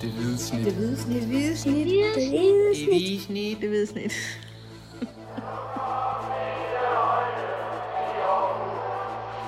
Det 0.00 0.10
hvide 0.10 0.38
snit. 0.38 0.64
Det 0.64 0.74
hvide 0.74 0.96
snit. 0.96 1.20
Det 1.20 1.28
hvide 1.28 1.56
snit. 1.56 1.86
Det 1.86 1.86
hvide 1.86 2.14
Det 2.14 2.28
hvide 2.88 3.20
snit. 3.20 3.60
Det 3.60 3.68
hvide 3.68 3.86
snit. 3.86 4.12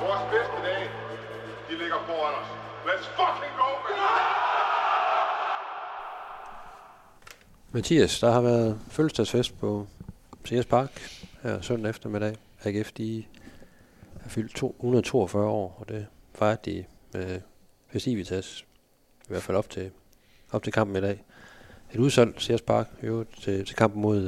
Vores 0.03 0.22
bedste 0.32 0.56
dage, 0.66 0.88
de 1.69 1.79
ligger 1.79 1.98
foran 2.06 2.34
os. 2.40 2.48
Let's 2.87 3.06
fucking 3.19 3.54
go, 3.56 3.69
man! 3.84 3.96
Mathias, 7.73 8.21
der 8.21 8.30
har 8.30 8.41
været 8.41 8.80
fødselsdagsfest 8.89 9.59
på 9.59 9.87
CS 10.46 10.67
Park 10.67 11.03
her 11.43 11.61
søndag 11.61 11.91
eftermiddag. 11.91 12.37
AGF, 12.65 12.93
de 12.93 13.25
har 14.21 14.29
fyldt 14.29 14.55
242 14.55 15.46
år, 15.49 15.77
og 15.80 15.89
det 15.89 16.07
fejrede 16.35 16.59
de 16.65 16.85
med 17.12 17.41
festivitas, 17.89 18.65
i 19.23 19.29
hvert 19.29 19.43
fald 19.43 19.57
op 19.57 19.71
til, 19.71 19.91
op 20.51 20.62
til 20.62 20.73
kampen 20.73 20.97
i 20.97 21.01
dag. 21.01 21.25
Et 21.95 22.01
udsolgt 22.01 22.43
Sears 22.43 22.62
Park, 22.62 22.89
jo, 23.02 23.25
til, 23.41 23.66
til 23.66 23.77
kampen 23.77 24.02
mod 24.02 24.23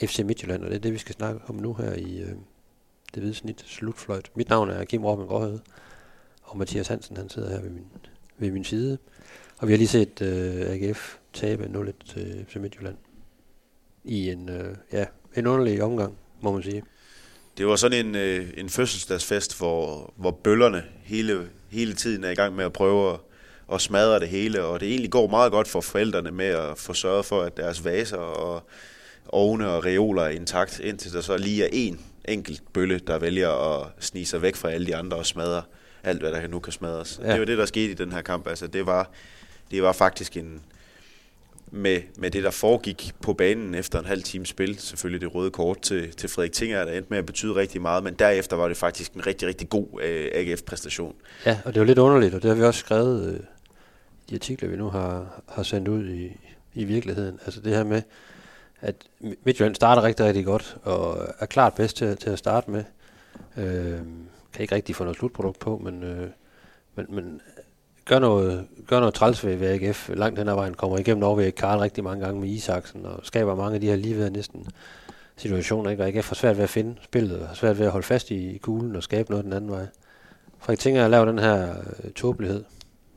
øh, 0.00 0.08
FC 0.08 0.18
Midtjylland, 0.18 0.64
og 0.64 0.70
det 0.70 0.76
er 0.76 0.80
det, 0.80 0.92
vi 0.92 0.98
skal 0.98 1.14
snakke 1.14 1.40
om 1.48 1.54
nu 1.54 1.74
her 1.74 1.92
i 1.92 2.20
øh, 2.22 2.28
det 3.14 3.22
hvide 3.22 3.34
snit 3.34 3.64
slutfløjt. 3.66 4.30
Mit 4.34 4.48
navn 4.48 4.70
er 4.70 4.84
Kim 4.84 5.04
Robin 5.04 5.26
Gråhede, 5.26 5.60
og 6.42 6.58
Mathias 6.58 6.88
Hansen, 6.88 7.16
han 7.16 7.28
sidder 7.28 7.50
her 7.50 7.60
ved 7.60 7.70
min, 7.70 7.86
ved 8.38 8.50
min 8.50 8.64
side. 8.64 8.98
Og 9.58 9.68
vi 9.68 9.72
har 9.72 9.78
lige 9.78 9.88
set 9.88 10.22
øh, 10.22 10.70
AGF 10.70 11.16
tabe 11.32 11.64
0-1 11.64 12.12
til 12.12 12.44
FC 12.48 12.56
Midtjylland 12.56 12.96
i 14.04 14.30
en, 14.30 14.48
øh, 14.48 14.76
ja, 14.92 15.04
en 15.36 15.46
underlig 15.46 15.82
omgang, 15.82 16.18
må 16.40 16.52
man 16.52 16.62
sige. 16.62 16.82
Det 17.58 17.66
var 17.66 17.76
sådan 17.76 18.06
en, 18.06 18.14
øh, 18.14 18.48
en 18.56 18.68
fødselsdagsfest, 18.68 19.58
hvor, 19.58 20.12
hvor 20.16 20.30
bøllerne 20.30 20.84
hele, 21.02 21.50
hele 21.70 21.94
tiden 21.94 22.24
er 22.24 22.30
i 22.30 22.34
gang 22.34 22.56
med 22.56 22.64
at 22.64 22.72
prøve 22.72 23.12
at, 23.12 23.20
at 23.74 23.80
smadre 23.80 24.20
det 24.20 24.28
hele, 24.28 24.64
og 24.64 24.80
det 24.80 24.88
egentlig 24.88 25.10
går 25.10 25.26
meget 25.26 25.52
godt 25.52 25.68
for 25.68 25.80
forældrene 25.80 26.30
med 26.30 26.46
at 26.46 26.78
få 26.78 26.92
sørget 26.92 27.24
for, 27.24 27.42
at 27.42 27.56
deres 27.56 27.84
vaser 27.84 28.16
og 28.16 28.62
ovne 29.28 29.68
og 29.68 29.84
reoler 29.84 30.22
er 30.22 30.28
intakt, 30.28 30.80
indtil 30.80 31.12
der 31.12 31.20
så 31.20 31.36
lige 31.36 31.64
er 31.64 31.68
en 31.72 32.00
enkelt 32.24 32.62
bølle, 32.72 32.98
der 32.98 33.18
vælger 33.18 33.50
at 33.50 33.86
snige 34.00 34.26
sig 34.26 34.42
væk 34.42 34.56
fra 34.56 34.70
alle 34.70 34.86
de 34.86 34.96
andre 34.96 35.16
og 35.16 35.26
smadre 35.26 35.62
alt, 36.04 36.20
hvad 36.20 36.32
der 36.32 36.46
nu 36.46 36.58
kan 36.58 36.72
smadres. 36.72 37.20
Ja. 37.22 37.30
Det 37.32 37.38
var 37.38 37.46
det, 37.46 37.58
der 37.58 37.66
skete 37.66 37.90
i 37.90 37.94
den 37.94 38.12
her 38.12 38.22
kamp. 38.22 38.48
Altså, 38.48 38.66
det 38.66 38.86
var, 38.86 39.10
det 39.70 39.82
var 39.82 39.92
faktisk 39.92 40.36
en, 40.36 40.60
med, 41.70 42.00
med 42.16 42.30
det, 42.30 42.42
der 42.42 42.50
foregik 42.50 43.12
på 43.22 43.32
banen 43.32 43.74
efter 43.74 43.98
en 43.98 44.04
halv 44.04 44.22
time 44.22 44.46
spil, 44.46 44.78
selvfølgelig 44.78 45.20
det 45.20 45.34
røde 45.34 45.50
kort 45.50 45.80
til, 45.80 46.12
til 46.12 46.28
Frederik 46.28 46.52
Tinger, 46.52 46.84
der 46.84 46.92
endte 46.92 47.10
med 47.10 47.18
at 47.18 47.26
betyde 47.26 47.54
rigtig 47.54 47.82
meget, 47.82 48.04
men 48.04 48.14
derefter 48.14 48.56
var 48.56 48.68
det 48.68 48.76
faktisk 48.76 49.12
en 49.12 49.26
rigtig, 49.26 49.48
rigtig 49.48 49.68
god 49.68 49.86
øh, 50.02 50.30
AGF-præstation. 50.34 51.14
Ja, 51.46 51.58
og 51.64 51.74
det 51.74 51.80
var 51.80 51.86
lidt 51.86 51.98
underligt, 51.98 52.34
og 52.34 52.42
det 52.42 52.48
har 52.48 52.56
vi 52.56 52.62
også 52.62 52.80
skrevet 52.80 53.34
øh, 53.34 53.40
de 54.30 54.34
artikler, 54.34 54.68
vi 54.68 54.76
nu 54.76 54.88
har, 54.88 55.42
har 55.48 55.62
sendt 55.62 55.88
ud 55.88 56.08
i, 56.08 56.36
i 56.74 56.84
virkeligheden. 56.84 57.38
Altså 57.44 57.60
det 57.60 57.74
her 57.76 57.84
med, 57.84 58.02
at 58.80 58.96
Midtjylland 59.20 59.74
starter 59.74 60.02
rigtig, 60.02 60.26
rigtig 60.26 60.44
godt, 60.44 60.76
og 60.82 61.28
er 61.38 61.46
klart 61.46 61.74
bedst 61.74 61.96
til, 61.96 62.16
til 62.16 62.30
at 62.30 62.38
starte 62.38 62.70
med. 62.70 62.84
Øh, 63.56 64.00
kan 64.52 64.62
ikke 64.62 64.74
rigtig 64.74 64.96
få 64.96 65.04
noget 65.04 65.18
slutprodukt 65.18 65.58
på, 65.58 65.78
men, 65.84 66.02
øh, 66.02 66.28
men, 66.94 67.06
men 67.08 67.40
gør 68.04 68.18
noget, 68.18 68.66
gør 68.86 68.98
noget 68.98 69.14
træls 69.14 69.44
ved, 69.44 69.56
ved 69.56 69.68
AGF 69.68 70.10
langt 70.14 70.38
hen 70.38 70.48
ad 70.48 70.54
vejen, 70.54 70.74
kommer 70.74 70.98
igennem 70.98 71.24
over 71.24 71.36
ved 71.36 71.52
Karl 71.52 71.78
rigtig 71.78 72.04
mange 72.04 72.24
gange 72.24 72.40
med 72.40 72.48
Isaksen, 72.48 73.06
og 73.06 73.20
skaber 73.22 73.54
mange 73.54 73.74
af 73.74 73.80
de 73.80 73.86
her 73.86 73.96
lige 73.96 74.16
ved 74.16 74.30
næsten 74.30 74.66
situationer, 75.36 75.90
ikke? 75.90 76.02
og 76.02 76.08
AGF 76.08 76.28
har 76.28 76.34
svært 76.34 76.56
ved 76.56 76.64
at 76.64 76.70
finde 76.70 76.96
spillet, 77.02 77.40
og 77.40 77.48
har 77.48 77.54
svært 77.54 77.78
ved 77.78 77.86
at 77.86 77.92
holde 77.92 78.06
fast 78.06 78.30
i 78.30 78.58
kuglen 78.62 78.96
og 78.96 79.02
skabe 79.02 79.30
noget 79.30 79.44
den 79.44 79.52
anden 79.52 79.70
vej. 79.70 79.86
Frederik 80.58 80.78
Tinger 80.78 81.08
laver 81.08 81.24
den 81.24 81.38
her 81.38 81.74
øh, 82.04 82.10
tåbelighed. 82.10 82.64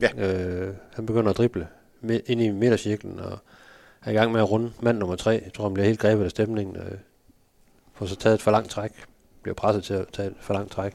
Ja. 0.01 0.09
Øh, 0.17 0.73
han 0.93 1.05
begynder 1.05 1.29
at 1.29 1.37
drible 1.37 1.67
med, 2.01 2.19
ind 2.25 2.41
i 2.41 2.49
midtercirklen, 2.49 3.19
og 3.19 3.39
er 4.05 4.11
i 4.11 4.13
gang 4.13 4.31
med 4.31 4.41
at 4.41 4.51
runde 4.51 4.71
mand 4.81 4.97
nummer 4.97 5.15
tre. 5.15 5.41
Jeg 5.43 5.53
tror, 5.53 5.63
han 5.63 5.73
bliver 5.73 5.87
helt 5.87 5.99
grebet 5.99 6.23
af 6.23 6.29
stemningen. 6.29 6.75
Øh, 6.75 6.97
får 7.93 8.05
så 8.05 8.15
taget 8.15 8.33
et 8.33 8.41
for 8.41 8.51
langt 8.51 8.69
træk. 8.69 8.91
Bliver 9.41 9.55
presset 9.55 9.83
til 9.83 9.93
at 9.93 10.05
tage 10.13 10.27
et 10.27 10.35
for 10.39 10.53
langt 10.53 10.71
træk. 10.71 10.93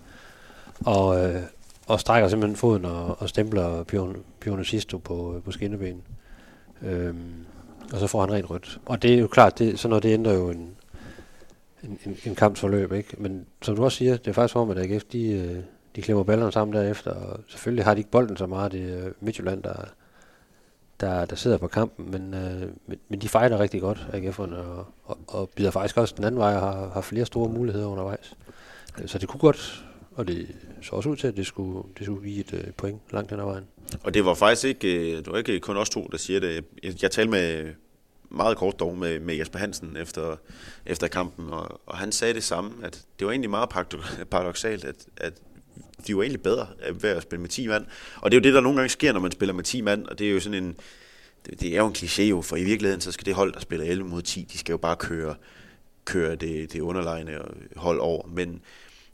Og, 0.87 1.25
øh, 1.25 1.43
og 1.87 2.01
strækker 2.01 2.29
simpelthen 2.29 2.57
foden 2.57 2.85
og, 2.85 3.21
og 3.21 3.29
stempler 3.29 3.85
Pion, 3.85 4.17
Pionicisto 4.41 4.99
på, 4.99 5.35
øh, 5.35 5.43
på 5.43 5.53
skinnebenen. 5.53 6.03
Øh, 6.83 7.15
og 7.93 7.99
så 7.99 8.07
får 8.07 8.21
han 8.21 8.33
rent 8.33 8.51
rødt. 8.51 8.81
Og 8.87 9.03
det 9.03 9.15
er 9.15 9.19
jo 9.19 9.27
klart, 9.27 9.59
det, 9.59 9.79
sådan 9.79 9.91
noget, 9.91 10.03
det 10.03 10.13
ændrer 10.13 10.33
jo 10.33 10.51
en, 10.51 10.77
en, 11.83 11.99
en, 12.07 12.17
en 12.25 12.35
kampsforløb, 12.35 12.93
ikke? 12.93 13.15
Men 13.19 13.47
som 13.63 13.77
du 13.77 13.85
også 13.85 13.99
siger, 13.99 14.17
det 14.17 14.29
er 14.29 14.33
faktisk 14.33 14.53
for 14.53 14.63
om, 14.63 14.71
at 14.71 14.79
AGF, 14.79 15.05
de, 15.05 15.31
øh, 15.31 15.63
de 15.97 16.03
klemmer 16.03 16.25
ballerne 16.25 16.53
sammen 16.53 16.77
derefter, 16.77 17.11
og 17.11 17.41
selvfølgelig 17.49 17.85
har 17.85 17.95
de 17.95 18.01
ikke 18.01 18.11
bolden 18.11 18.37
så 18.37 18.47
meget, 18.47 18.73
det 18.73 19.05
er 19.05 19.11
Midtjylland, 19.21 19.63
der, 19.63 19.85
der, 21.01 21.25
der 21.25 21.37
sidder 21.37 21.59
på 21.59 21.69
kampen, 21.69 22.11
men, 22.11 22.35
øh, 22.35 22.69
men, 22.87 22.99
men 23.09 23.21
de 23.21 23.29
fejler 23.29 23.61
rigtig 23.61 23.81
godt, 23.81 24.07
AGF'erne, 24.13 24.55
og, 24.55 24.87
og, 25.05 25.19
og 25.29 25.51
bider 25.57 25.71
faktisk 25.71 25.97
også 25.97 26.15
den 26.17 26.25
anden 26.25 26.39
vej, 26.39 26.55
og 26.55 26.61
har, 26.61 26.91
har 26.91 27.01
flere 27.01 27.27
store 27.27 27.49
muligheder 27.49 27.87
undervejs. 27.87 28.37
Så 29.07 29.19
det 29.19 29.29
kunne 29.29 29.41
godt, 29.41 29.85
og 30.13 30.29
det 30.29 30.57
så 30.83 30.97
også 30.97 31.09
ud 31.09 31.17
til, 31.17 31.27
at 31.27 31.37
det 31.37 31.47
skulle, 31.47 31.83
det 31.99 32.07
skulle 32.07 32.29
give 32.29 32.41
et 32.41 32.53
øh, 32.53 32.73
point 32.73 33.01
langt 33.11 33.31
hen 33.31 33.41
ad 33.41 33.45
vejen. 33.45 33.65
Og 34.03 34.15
det 34.15 34.25
var 34.25 34.35
faktisk 34.35 34.65
ikke, 34.65 35.11
øh, 35.11 35.17
det 35.17 35.33
var 35.33 35.39
ikke 35.39 35.61
kun 35.61 35.77
os 35.77 35.91
to, 35.91 36.09
der 36.13 36.19
siger 36.19 36.41
det. 36.41 36.65
Jeg, 36.83 37.03
jeg 37.03 37.11
talte 37.11 37.31
med 37.31 37.73
meget 38.31 38.57
kort 38.57 38.81
dog 38.81 38.99
med, 38.99 39.21
med 39.21 39.35
Jesper 39.35 39.59
Hansen 39.59 39.97
efter, 39.97 40.37
efter 40.87 41.09
kampen, 41.09 41.53
og, 41.53 41.81
og 41.87 41.99
han 41.99 42.13
sagde 42.13 42.35
det 42.35 42.45
samme, 42.45 42.71
at 42.83 43.05
det 43.19 43.27
var 43.27 43.33
egentlig 43.33 43.51
meget 43.51 43.69
paradoxalt, 44.31 44.85
at, 44.85 45.07
at 45.17 45.33
de 46.07 46.17
var 46.17 46.23
egentlig 46.23 46.43
bedre 46.43 46.67
øh, 46.89 47.03
ved 47.03 47.11
at 47.11 47.23
spille 47.23 47.41
med 47.41 47.49
10 47.49 47.69
mand. 47.69 47.87
Og 48.17 48.31
det 48.31 48.37
er 48.37 48.41
jo 48.41 48.45
det, 48.45 48.55
der 48.55 48.61
nogle 48.61 48.77
gange 48.77 48.89
sker, 48.89 49.13
når 49.13 49.21
man 49.21 49.33
spiller 49.33 49.53
med 49.53 49.65
10 49.65 49.81
mand, 49.81 50.07
og 50.07 50.19
det 50.19 50.27
er 50.27 50.31
jo 50.31 50.41
sådan 50.41 50.65
en, 50.65 50.77
det, 51.47 51.61
det 51.61 51.75
er 51.75 51.77
jo 51.77 51.87
en 51.87 51.95
kliché 51.99 52.23
jo, 52.23 52.43
for 52.43 52.57
i 52.57 52.65
virkeligheden, 52.65 53.01
så 53.01 53.13
skal 53.13 53.27
det 53.27 53.35
hold, 53.35 53.53
der 53.53 53.61
spiller 53.61 53.87
11 53.87 54.09
mod 54.09 54.23
10, 54.23 54.47
de 54.53 54.59
skal 54.59 54.73
jo 54.73 54.77
bare 54.77 54.97
køre, 54.97 55.35
køre 56.05 56.35
det, 56.35 56.73
det 56.73 56.81
underlegne 56.81 57.39
hold 57.77 58.01
over. 58.01 58.27
Men, 58.27 58.61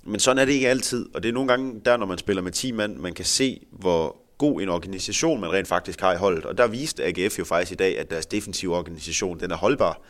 men 0.05 0.21
sådan 0.21 0.39
er 0.39 0.45
det 0.45 0.53
ikke 0.53 0.69
altid, 0.69 1.07
og 1.15 1.23
det 1.23 1.29
er 1.29 1.33
nogle 1.33 1.49
gange 1.49 1.81
der, 1.85 1.97
når 1.97 2.07
man 2.07 2.19
spiller 2.19 2.43
med 2.43 2.53
10 2.53 2.73
mand, 2.73 2.97
man 2.97 3.15
kan 3.15 3.25
se, 3.25 3.67
hvor 3.71 4.17
god 4.39 4.63
en 4.63 4.69
organisation 4.69 5.41
man 5.41 5.53
rent 5.53 5.69
faktisk 5.69 6.01
har 6.01 6.13
i 6.13 6.17
holdet. 6.17 6.45
Og 6.45 6.59
der 6.59 6.67
viste 6.67 7.05
AGF 7.05 7.39
jo 7.39 7.45
faktisk 7.45 7.73
i 7.73 7.75
dag, 7.75 7.99
at 7.99 8.11
deres 8.11 8.27
defensive 8.27 8.77
organisation, 8.77 9.41
den 9.41 9.51
er 9.51 9.57
holdbar, 9.57 10.01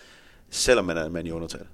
selvom 0.51 0.85
man 0.85 0.97
er 0.97 1.05
en 1.05 1.12
mand 1.12 1.29
i 1.29 1.31
undertal. 1.31 1.67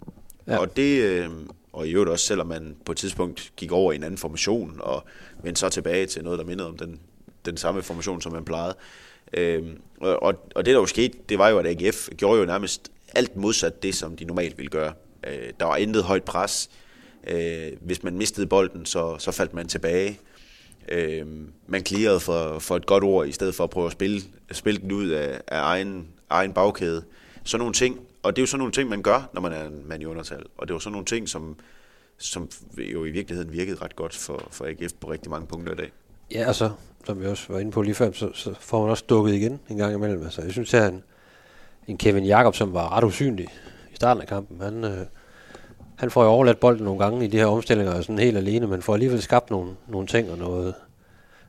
Ja. 0.47 0.53
Ja. 0.53 0.59
Og 0.59 0.77
det, 0.77 1.03
øh, 1.03 1.31
og 1.72 1.88
i 1.88 1.91
øvrigt 1.91 2.10
også, 2.10 2.27
selvom 2.27 2.47
man 2.47 2.77
på 2.84 2.93
et 2.93 2.99
tidspunkt 2.99 3.53
gik 3.56 3.72
over 3.72 3.93
i 3.93 3.97
en 3.97 4.03
anden 4.03 4.19
formation, 4.19 4.77
og 4.81 5.05
vendte 5.43 5.60
så 5.60 5.69
tilbage 5.69 6.06
til 6.06 6.25
noget, 6.25 6.38
der 6.38 6.44
mindede 6.44 6.69
om 6.69 6.77
den, 6.77 7.00
den 7.44 7.56
samme 7.56 7.83
formation, 7.83 8.21
som 8.21 8.33
man 8.33 8.44
plejede. 8.44 8.75
Øhm, 9.33 9.81
og, 10.00 10.34
og, 10.55 10.65
det, 10.65 10.66
der 10.66 10.81
jo 10.81 10.87
skete, 10.87 11.19
det 11.28 11.38
var 11.38 11.49
jo, 11.49 11.59
at 11.59 11.66
AGF 11.66 12.09
gjorde 12.16 12.41
jo 12.41 12.47
nærmest 12.47 12.93
alt 13.15 13.37
modsat 13.37 13.82
det, 13.82 13.94
som 13.94 14.16
de 14.16 14.25
normalt 14.25 14.59
ville 14.59 14.71
gøre. 14.71 14.93
Øh, 15.27 15.50
der 15.61 15.66
var 15.66 15.77
intet 15.77 16.05
højt 16.05 16.25
pres. 16.25 16.71
Øh, 17.27 17.72
hvis 17.81 18.03
man 18.03 18.19
mistede 18.19 18.47
bolden, 18.47 18.87
så, 18.87 19.16
så 19.19 19.32
faldt 19.32 19.55
man 19.55 19.69
tilbage. 19.69 20.21
Øh, 20.88 21.27
man 21.66 21.87
clearede 21.87 22.21
for, 22.21 22.59
for 22.59 22.77
et 22.77 22.87
godt 22.87 23.05
ord, 23.05 23.28
i 23.28 23.32
stedet 23.32 23.55
for 23.55 23.65
at 23.65 23.71
prøve 23.71 23.87
at 23.87 23.93
spille, 23.93 24.21
spille 24.53 24.81
den 24.81 24.93
ud 24.93 25.09
af, 25.09 25.41
af 25.49 25.61
egen, 25.61 26.09
egen 26.31 26.53
bagkæde. 26.53 27.05
Sådan 27.44 27.60
nogle 27.60 27.75
ting, 27.75 28.00
og 28.22 28.36
det 28.36 28.41
er 28.41 28.42
jo 28.42 28.47
sådan 28.47 28.58
nogle 28.58 28.72
ting, 28.72 28.88
man 28.88 29.03
gør, 29.03 29.30
når 29.32 29.41
man 29.41 29.53
er 29.53 29.66
en 29.66 29.88
mand 29.88 30.03
i 30.03 30.06
undertal. 30.06 30.42
Og 30.58 30.69
det 30.69 30.75
var 30.75 30.80
sådan 30.80 30.92
nogle 30.92 31.06
ting, 31.06 31.28
som, 31.28 31.56
som 32.19 32.48
jo 32.78 33.04
i 33.04 33.10
virkeligheden 33.10 33.53
virkede 33.53 33.76
ret 33.82 33.97
godt 33.97 34.14
for, 34.14 34.48
for 34.50 34.64
AGF 34.64 34.92
på 35.00 35.10
rigtig 35.10 35.30
mange 35.30 35.47
punkter 35.47 35.72
i 35.72 35.76
dag. 35.76 35.92
Ja, 36.34 36.48
og 36.48 36.54
så, 36.54 36.70
som 37.06 37.20
vi 37.20 37.26
også 37.26 37.52
var 37.52 37.58
inde 37.58 37.70
på 37.70 37.82
lige 37.82 37.94
før, 37.94 38.12
så, 38.12 38.31
så 38.34 38.54
får 38.60 38.81
man 38.81 38.91
også 38.91 39.04
dukket 39.08 39.34
igen 39.34 39.60
en 39.70 39.76
gang 39.76 39.94
imellem. 39.94 40.22
Altså, 40.22 40.42
jeg 40.42 40.52
synes, 40.52 40.75
at 40.75 40.92
en, 40.92 41.02
en 41.88 41.98
Kevin 41.98 42.25
Jakob, 42.25 42.54
som 42.54 42.75
var 42.75 42.97
ret 42.97 43.04
usynlig 43.04 43.48
i 43.92 43.94
starten 43.94 44.20
af 44.20 44.28
kampen, 44.28 44.60
han, 44.60 44.84
øh, 44.84 45.06
han 45.97 46.10
får 46.10 46.25
jo 46.25 46.28
overladt 46.31 46.60
bolden 46.60 46.84
nogle 46.84 47.04
gange 47.04 47.25
i 47.25 47.28
de 47.28 47.36
her 47.36 47.47
omstillinger, 47.47 47.94
og 47.94 48.04
sådan 48.04 48.19
helt 48.19 48.36
alene, 48.36 48.66
men 48.66 48.82
får 48.82 48.94
alligevel 48.94 49.22
skabt 49.22 49.50
nogle, 49.50 49.70
nogle 49.88 50.06
ting 50.06 50.31
og 50.31 50.38
noget, 50.38 50.75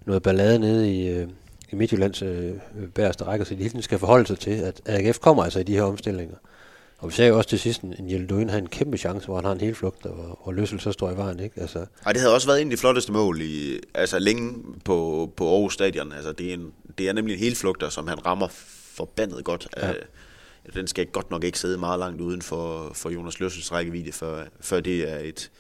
noget 0.06 0.24
ballade 0.24 0.60
nede 0.60 0.94
i, 0.96 1.08
øh, 1.08 1.28
i 1.72 1.76
Midtjyllands 1.76 2.22
øh, 2.22 2.54
bæreste 2.96 3.24
række, 3.24 3.46
så 3.46 3.56
de 3.56 3.64
hele 3.64 3.82
skal 3.82 4.00
forholde 4.00 4.28
sig 4.28 4.40
til, 4.40 4.52
at 4.52 4.82
AGF 4.86 5.20
kommer 5.20 5.44
altså 5.44 5.60
i 5.60 5.64
de 5.64 5.74
her 5.74 5.84
omstillinger. 5.84 6.36
Og 6.98 7.10
vi 7.10 7.14
ser 7.14 7.28
jo 7.28 7.38
også 7.38 7.50
til 7.50 7.60
sidst, 7.60 7.82
en 7.82 8.08
Hjelduin 8.08 8.50
har 8.50 8.58
en 8.58 8.68
kæmpe 8.68 8.98
chance, 8.98 9.26
hvor 9.26 9.36
han 9.36 9.46
har 9.46 9.52
en 9.52 9.62
hel 9.62 9.76
flugt, 9.76 10.06
og, 10.06 10.48
og 10.48 10.54
Løssel 10.54 10.80
så 10.80 10.92
står 10.92 11.12
i 11.12 11.18
vejen, 11.18 11.40
ikke? 11.40 11.62
Altså, 11.62 11.86
Og 12.06 12.14
det 12.14 12.22
havde 12.22 12.34
også 12.34 12.48
været 12.48 12.62
en 12.62 12.68
af 12.68 12.72
de 12.72 12.78
flotteste 12.78 13.12
mål 13.12 13.42
i, 13.42 13.80
altså 13.94 14.20
længe 14.20 14.54
på, 14.86 15.30
på 15.36 15.50
Aarhus 15.54 15.74
Stadion. 15.74 16.12
Altså 16.12 16.32
det, 16.32 16.50
er 16.50 16.54
en, 16.54 16.74
det 16.98 17.10
er 17.10 17.14
nemlig 17.14 17.34
en 17.34 17.40
helflugter, 17.40 17.90
som 17.90 18.08
han 18.08 18.26
rammer 18.26 18.48
forbandet 18.96 19.44
godt. 19.44 19.68
Ja. 19.78 19.88
Ja. 19.88 19.94
Den 20.74 20.88
skal 20.88 21.06
godt 21.06 21.32
nok 21.32 21.44
ikke 21.44 21.60
sidde 21.60 21.78
meget 21.78 22.00
langt 22.00 22.22
uden 22.22 22.42
for, 22.42 22.92
for 22.94 23.10
Jonas 23.10 23.40
Løssels 23.40 23.72
rækkevidde, 23.72 24.12
før, 24.12 24.44
før, 24.62 24.80
det 24.80 25.12
er 25.14 25.18
et, 25.18 25.52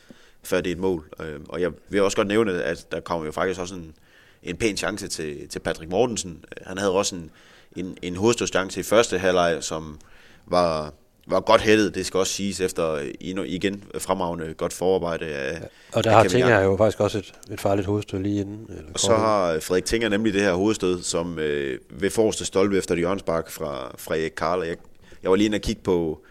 før 0.43 0.61
det 0.61 0.69
er 0.69 0.75
et 0.75 0.81
mål. 0.81 1.09
Øh, 1.19 1.39
Og 1.49 1.61
jeg 1.61 1.71
vil 1.89 2.01
også 2.01 2.17
godt 2.17 2.27
nævne, 2.27 2.63
at 2.63 2.87
der 2.91 2.99
kommer 2.99 3.25
jo 3.25 3.31
faktisk 3.31 3.59
også 3.59 3.75
en, 3.75 3.93
en 4.43 4.55
pæn 4.55 4.77
chance 4.77 5.07
til, 5.07 5.47
til 5.49 5.59
Patrick 5.59 5.91
Mortensen. 5.91 6.45
Han 6.67 6.77
havde 6.77 6.91
også 6.91 7.15
en, 7.15 7.31
en, 7.75 7.97
en 8.01 8.15
hovedstårschance 8.15 8.79
i 8.79 8.83
første 8.83 9.17
halvleg, 9.17 9.57
som 9.61 9.99
var, 10.45 10.93
var 11.27 11.39
godt 11.39 11.61
hættet, 11.61 11.95
det 11.95 12.05
skal 12.05 12.17
også 12.17 12.33
siges, 12.33 12.59
efter 12.59 12.99
igen 13.45 13.83
fremragende 13.97 14.53
godt 14.53 14.73
forarbejde 14.73 15.25
af, 15.25 15.61
Og 15.91 16.03
der 16.03 16.11
af 16.11 16.17
har 16.17 16.27
Tinger 16.27 16.61
jo 16.61 16.77
faktisk 16.77 16.99
også 16.99 17.17
et, 17.17 17.33
et 17.51 17.61
farligt 17.61 17.87
hovedstød 17.87 18.19
lige 18.19 18.41
inden. 18.41 18.65
Eller 18.69 18.93
Og 18.93 18.99
så 18.99 19.15
har 19.15 19.59
Frederik 19.59 19.85
Tinger 19.85 20.09
nemlig 20.09 20.33
det 20.33 20.41
her 20.41 20.53
hovedstød, 20.53 21.01
som 21.01 21.39
øh, 21.39 21.79
ved 21.89 22.09
forreste 22.09 22.45
stolpe 22.45 22.77
efter 22.77 22.95
hjørnspark 22.95 23.51
fra, 23.51 23.95
fra 23.97 24.15
Erik 24.15 24.31
Karl. 24.37 24.63
Jeg, 24.63 24.75
jeg 25.23 25.31
var 25.31 25.35
lige 25.37 25.45
inde 25.45 25.55
og 25.55 25.61
kigge 25.61 25.81
på, 25.81 26.21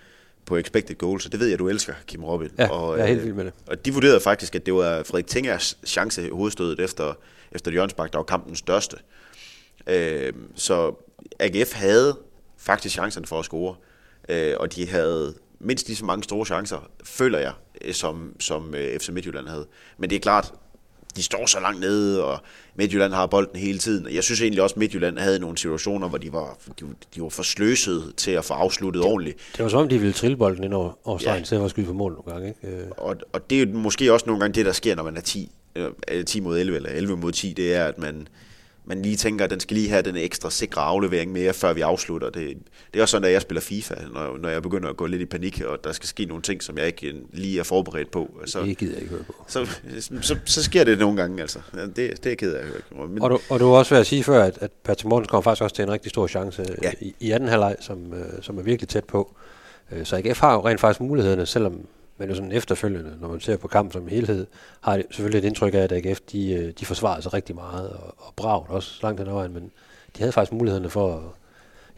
på 0.47 0.57
expected 0.57 0.97
goals, 0.99 1.27
og 1.27 1.33
det 1.33 1.41
ved 1.41 1.47
jeg, 1.47 1.59
du 1.59 1.69
elsker, 1.69 1.93
Kim 2.07 2.25
Robin. 2.25 2.51
Ja, 2.59 2.69
og, 2.69 2.99
jeg 2.99 3.03
er 3.03 3.09
helt 3.09 3.25
vild 3.25 3.35
med 3.35 3.45
det. 3.45 3.53
Og 3.67 3.85
de 3.85 3.93
vurderede 3.93 4.21
faktisk, 4.21 4.55
at 4.55 4.67
det 4.67 4.75
var 4.75 5.03
Frederik 5.03 5.27
Tingers 5.27 5.79
chance 5.87 6.31
hovedstødet 6.31 6.81
efter, 6.81 7.15
efter 7.55 7.69
et 7.71 7.73
hjørnspark, 7.73 8.13
der 8.13 8.19
var 8.19 8.25
kampens 8.25 8.59
største. 8.59 8.97
Øh, 9.87 10.33
så 10.55 10.95
AGF 11.41 11.73
havde 11.73 12.19
faktisk 12.59 12.93
chancerne 12.95 13.27
for 13.27 13.39
at 13.39 13.45
score, 13.45 13.75
øh, 14.29 14.55
og 14.61 14.75
de 14.75 14.89
havde 14.89 15.35
mindst 15.61 15.87
lige 15.87 15.97
så 15.97 16.05
mange 16.05 16.23
store 16.25 16.47
chancer, 16.47 16.89
føler 17.05 17.39
jeg, 17.39 17.53
øh, 17.85 17.95
som, 17.95 18.33
som 18.41 18.75
øh, 18.75 18.99
FC 18.99 19.09
Midtjylland 19.09 19.49
havde. 19.49 19.67
Men 19.99 20.11
det 20.11 20.17
er 20.17 20.21
klart, 20.21 20.53
de 21.17 21.23
står 21.23 21.47
så 21.47 21.61
langt 21.61 21.81
nede, 21.81 22.25
og 22.25 22.39
Midtjylland 22.77 23.13
har 23.13 23.27
bolden 23.27 23.57
hele 23.57 23.79
tiden. 23.79 24.15
Jeg 24.15 24.25
synes 24.25 24.41
egentlig 24.41 24.63
også, 24.63 24.75
at 24.75 24.79
Midtjylland 24.79 25.19
havde 25.19 25.39
nogle 25.39 25.59
situationer, 25.59 26.09
hvor 26.09 26.19
de 26.19 26.33
var, 26.33 26.59
de, 26.81 26.85
de 27.15 27.23
var 27.23 27.29
for 27.29 27.43
sløset 27.43 28.13
til 28.17 28.31
at 28.31 28.45
få 28.45 28.55
afsluttet 28.55 29.03
ordentligt. 29.03 29.39
Det 29.57 29.63
var 29.63 29.69
som 29.69 29.81
om, 29.81 29.89
de 29.89 29.99
ville 29.99 30.13
trille 30.13 30.37
bolden 30.37 30.65
ind 30.65 30.75
over, 30.75 30.93
over 31.05 31.19
stregen, 31.19 31.39
Ja. 31.41 31.45
stedet 31.45 31.61
for 31.61 31.65
at 31.65 31.71
skyde 31.71 31.87
på 31.87 31.93
mål 31.93 32.13
nogle 32.13 32.33
gange. 32.33 32.49
Ikke? 32.65 32.83
Øh, 32.85 32.91
Og, 32.97 33.17
og 33.33 33.51
det 33.51 33.63
er 33.63 33.67
måske 33.67 34.13
også 34.13 34.27
nogle 34.27 34.41
gange 34.41 34.55
det, 34.55 34.67
der 34.67 34.73
sker, 34.73 34.95
når 34.95 35.03
man 35.03 35.17
er 35.17 35.21
10, 35.21 35.53
øh, 35.77 36.25
10 36.25 36.41
mod 36.41 36.59
11 36.59 36.77
eller 36.77 36.91
11 36.91 37.17
mod 37.17 37.33
10, 37.33 37.53
det 37.57 37.75
er, 37.75 37.85
at 37.85 37.99
man, 37.99 38.29
man 38.85 39.03
lige 39.03 39.17
tænker, 39.17 39.45
at 39.45 39.51
den 39.51 39.61
skal 39.61 39.77
lige 39.77 39.89
have 39.89 40.03
den 40.03 40.17
ekstra 40.17 40.51
sikre 40.51 40.81
aflevering 40.81 41.33
mere, 41.33 41.53
før 41.53 41.73
vi 41.73 41.81
afslutter. 41.81 42.31
Det, 42.31 42.57
det 42.93 42.99
er 42.99 43.03
også 43.03 43.13
sådan, 43.13 43.27
at 43.27 43.33
jeg 43.33 43.43
spiller 43.43 43.61
FIFA, 43.61 43.95
når, 44.13 44.39
når 44.39 44.49
jeg 44.49 44.63
begynder 44.63 44.89
at 44.89 44.97
gå 44.97 45.07
lidt 45.07 45.23
i 45.23 45.27
panik, 45.27 45.61
og 45.61 45.85
der 45.85 45.93
skal 45.93 46.09
ske 46.09 46.25
nogle 46.25 46.43
ting, 46.43 46.63
som 46.63 46.79
jeg 46.79 46.87
ikke 46.87 47.07
øh, 47.07 47.15
lige 47.33 47.59
er 47.59 47.63
forberedt 47.65 48.11
på. 48.11 48.31
Så, 48.47 48.63
det 48.63 48.79
gider 48.79 48.93
jeg 48.93 49.03
ikke 49.03 49.15
høre 49.15 49.25
på. 49.25 49.35
så, 49.49 49.67
så, 50.21 50.37
så 50.45 50.63
sker 50.63 50.85
det 50.85 50.99
nogle 50.99 51.17
gange, 51.17 51.41
altså. 51.41 51.59
Det, 51.75 51.97
det 51.97 52.09
er 52.09 52.31
jeg 52.31 52.39
ked 52.39 52.53
af. 52.55 52.61
at 52.61 52.67
høre. 52.67 53.09
Men, 53.09 53.23
Og 53.23 53.31
du, 53.31 53.39
og 53.51 53.61
du 53.61 53.65
var 53.71 53.79
også 53.79 53.95
ved 53.95 54.01
at 54.01 54.07
sige 54.07 54.25
før, 54.25 54.43
at, 54.45 54.59
at 54.61 54.71
Patrick 54.85 55.05
Mortensen 55.09 55.29
kommer 55.31 55.43
faktisk 55.43 55.63
også 55.63 55.77
til 55.77 55.83
en 55.83 55.91
rigtig 55.91 56.11
stor 56.11 56.27
chance 56.27 56.67
Ja. 56.83 56.93
i, 57.01 57.15
i 57.21 57.31
anden 57.31 57.49
halvleg, 57.49 57.77
som, 57.81 58.13
øh, 58.15 58.43
som 58.43 58.59
er 58.59 58.63
virkelig 58.63 58.89
tæt 58.89 59.05
på. 59.05 59.37
Øh, 59.93 60.05
så 60.07 60.17
AGF 60.17 60.41
har 60.41 60.53
jo 60.55 60.67
rent 60.69 60.81
faktisk 60.81 61.01
mulighederne, 61.01 61.47
selvom 61.47 61.87
men 62.23 62.29
jo 62.31 62.35
sådan 62.35 62.53
efterfølgende, 62.53 63.17
når 63.21 63.29
man 63.29 63.41
ser 63.41 63.57
på 63.57 63.69
kampen 63.69 63.93
som 63.93 64.09
helhed, 64.09 64.47
har 64.81 64.97
det 64.97 65.07
selvfølgelig 65.11 65.39
et 65.39 65.45
indtryk 65.45 65.75
af, 65.75 65.79
at 65.79 65.93
AGF 65.93 66.21
de, 66.33 66.53
øh, 66.53 66.73
de 66.81 66.87
forsvarede 66.87 67.23
sig 67.23 67.33
rigtig 67.33 67.55
meget, 67.55 67.91
og, 67.91 68.15
og 68.19 68.35
bragt 68.37 68.71
også 68.71 68.99
langt 69.03 69.21
hen 69.21 69.29
ad 69.29 69.33
vejen, 69.33 69.55
men 69.55 69.63
de 70.17 70.19
havde 70.19 70.33
faktisk 70.33 70.53
mulighederne 70.53 70.91
for 70.91 71.17
at 71.17 71.23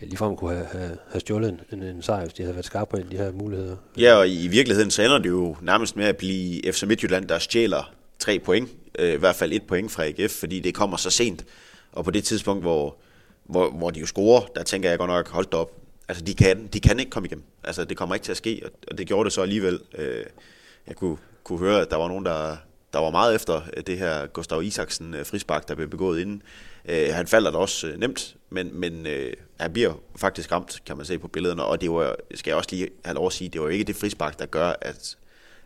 ja, 0.00 0.06
ligefrem 0.06 0.36
kunne 0.36 0.54
have, 0.54 0.66
have, 0.66 0.96
have 1.10 1.20
stjålet 1.20 1.48
en, 1.48 1.60
en, 1.72 1.82
en 1.82 2.02
sejr, 2.02 2.20
hvis 2.20 2.32
de 2.32 2.42
havde 2.42 2.54
været 2.54 2.64
skarpe 2.64 2.90
på 2.90 2.96
de 3.10 3.16
her 3.16 3.32
muligheder. 3.32 3.76
Ja, 3.98 4.14
og 4.14 4.28
i, 4.28 4.48
virkeligheden 4.48 4.90
så 4.90 5.02
ender 5.02 5.18
det 5.18 5.28
jo 5.28 5.56
nærmest 5.60 5.96
med 5.96 6.04
at 6.04 6.16
blive 6.16 6.72
FC 6.72 6.82
Midtjylland, 6.82 7.28
der 7.28 7.38
stjæler 7.38 7.92
tre 8.18 8.38
point, 8.38 8.68
øh, 8.98 9.12
i 9.12 9.16
hvert 9.16 9.36
fald 9.36 9.52
et 9.52 9.62
point 9.62 9.92
fra 9.92 10.04
AGF, 10.04 10.32
fordi 10.32 10.60
det 10.60 10.74
kommer 10.74 10.96
så 10.96 11.10
sent. 11.10 11.44
Og 11.92 12.04
på 12.04 12.10
det 12.10 12.24
tidspunkt, 12.24 12.62
hvor, 12.62 12.96
hvor, 13.44 13.70
hvor 13.70 13.90
de 13.90 14.00
jo 14.00 14.06
scorer, 14.06 14.42
der 14.54 14.62
tænker 14.62 14.88
jeg 14.88 14.98
godt 14.98 15.10
nok, 15.10 15.28
hold 15.28 15.54
op, 15.54 15.70
altså 16.08 16.24
de 16.24 16.34
kan, 16.34 16.66
de 16.66 16.80
kan 16.80 16.98
ikke 16.98 17.10
komme 17.10 17.26
igennem. 17.26 17.44
Altså 17.64 17.84
det 17.84 17.96
kommer 17.96 18.14
ikke 18.14 18.24
til 18.24 18.32
at 18.32 18.36
ske, 18.36 18.60
og, 18.64 18.70
og 18.90 18.98
det 18.98 19.06
gjorde 19.06 19.24
det 19.24 19.32
så 19.32 19.42
alligevel. 19.42 19.80
Øh, 19.98 20.24
jeg 20.86 20.96
kunne, 20.96 21.16
kunne 21.44 21.58
høre, 21.58 21.80
at 21.80 21.90
der 21.90 21.96
var 21.96 22.08
nogen, 22.08 22.24
der, 22.24 22.56
der 22.92 22.98
var 22.98 23.10
meget 23.10 23.34
efter 23.34 23.62
øh, 23.76 23.82
det 23.86 23.98
her 23.98 24.26
Gustav 24.26 24.62
Isaksen 24.62 25.14
øh, 25.14 25.26
frispark, 25.26 25.68
der 25.68 25.74
blev 25.74 25.88
begået 25.88 26.20
inden. 26.20 26.42
Øh, 26.84 27.08
han 27.14 27.26
falder 27.26 27.50
da 27.50 27.58
også 27.58 27.86
øh, 27.86 27.98
nemt, 27.98 28.36
men, 28.50 28.80
men 28.80 29.06
øh, 29.06 29.32
han 29.60 29.72
bliver 29.72 29.94
faktisk 30.16 30.52
ramt, 30.52 30.82
kan 30.86 30.96
man 30.96 31.06
se 31.06 31.18
på 31.18 31.28
billederne, 31.28 31.64
og 31.64 31.80
det 31.80 31.90
var, 31.90 32.16
skal 32.34 32.50
jeg 32.50 32.56
også 32.56 32.70
lige 32.72 32.88
have 33.04 33.14
lov 33.14 33.26
at 33.26 33.32
sige, 33.32 33.48
det 33.48 33.60
var 33.60 33.66
jo 33.66 33.72
ikke 33.72 33.84
det 33.84 33.96
frispark, 33.96 34.38
der 34.38 34.46
gør, 34.46 34.72
at 34.80 35.16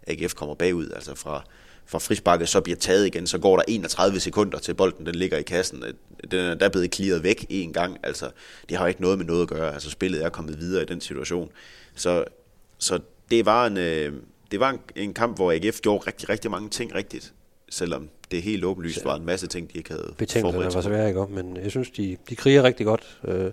AGF 0.06 0.34
kommer 0.34 0.54
bagud, 0.54 0.90
altså 0.90 1.14
fra, 1.14 1.44
fra 1.88 1.98
frisparket 1.98 2.48
så 2.48 2.60
bliver 2.60 2.76
taget 2.76 3.06
igen, 3.06 3.26
så 3.26 3.38
går 3.38 3.56
der 3.56 3.64
31 3.68 4.20
sekunder 4.20 4.58
til 4.58 4.74
bolden, 4.74 5.06
den 5.06 5.14
ligger 5.14 5.38
i 5.38 5.42
kassen. 5.42 5.84
Den 6.30 6.40
er 6.40 6.54
der 6.54 6.68
blevet 6.68 6.94
clearet 6.94 7.22
væk 7.22 7.46
en 7.48 7.72
gang, 7.72 7.96
altså 8.02 8.30
det 8.68 8.76
har 8.76 8.84
jo 8.84 8.88
ikke 8.88 9.00
noget 9.00 9.18
med 9.18 9.26
noget 9.26 9.42
at 9.42 9.48
gøre, 9.48 9.74
altså 9.74 9.90
spillet 9.90 10.24
er 10.24 10.28
kommet 10.28 10.58
videre 10.58 10.82
i 10.82 10.86
den 10.86 11.00
situation. 11.00 11.50
Så, 11.94 12.24
så 12.78 12.98
det 13.30 13.46
var 13.46 13.66
en, 13.66 13.76
øh, 13.76 14.12
det 14.50 14.60
var 14.60 14.70
en, 14.70 14.78
en 14.96 15.14
kamp, 15.14 15.36
hvor 15.36 15.52
AGF 15.52 15.80
gjorde 15.80 16.06
rigtig, 16.06 16.28
rigtig 16.28 16.50
mange 16.50 16.68
ting 16.68 16.94
rigtigt, 16.94 17.32
selvom 17.70 18.08
det 18.30 18.42
helt 18.42 18.64
åbenlyst 18.64 19.04
var 19.04 19.16
en 19.16 19.26
masse 19.26 19.46
ting, 19.46 19.72
de 19.72 19.78
ikke 19.78 19.90
havde 19.90 20.14
Betingelserne 20.18 20.52
forberedt 20.52 20.74
var 20.74 20.80
sig 20.80 20.90
på. 20.90 20.94
svære, 20.94 21.08
ikke? 21.08 21.42
Men 21.42 21.56
jeg 21.56 21.70
synes, 21.70 21.90
de, 21.90 22.16
de 22.28 22.36
kriger 22.36 22.62
rigtig 22.62 22.86
godt. 22.86 23.18
Øh, 23.24 23.50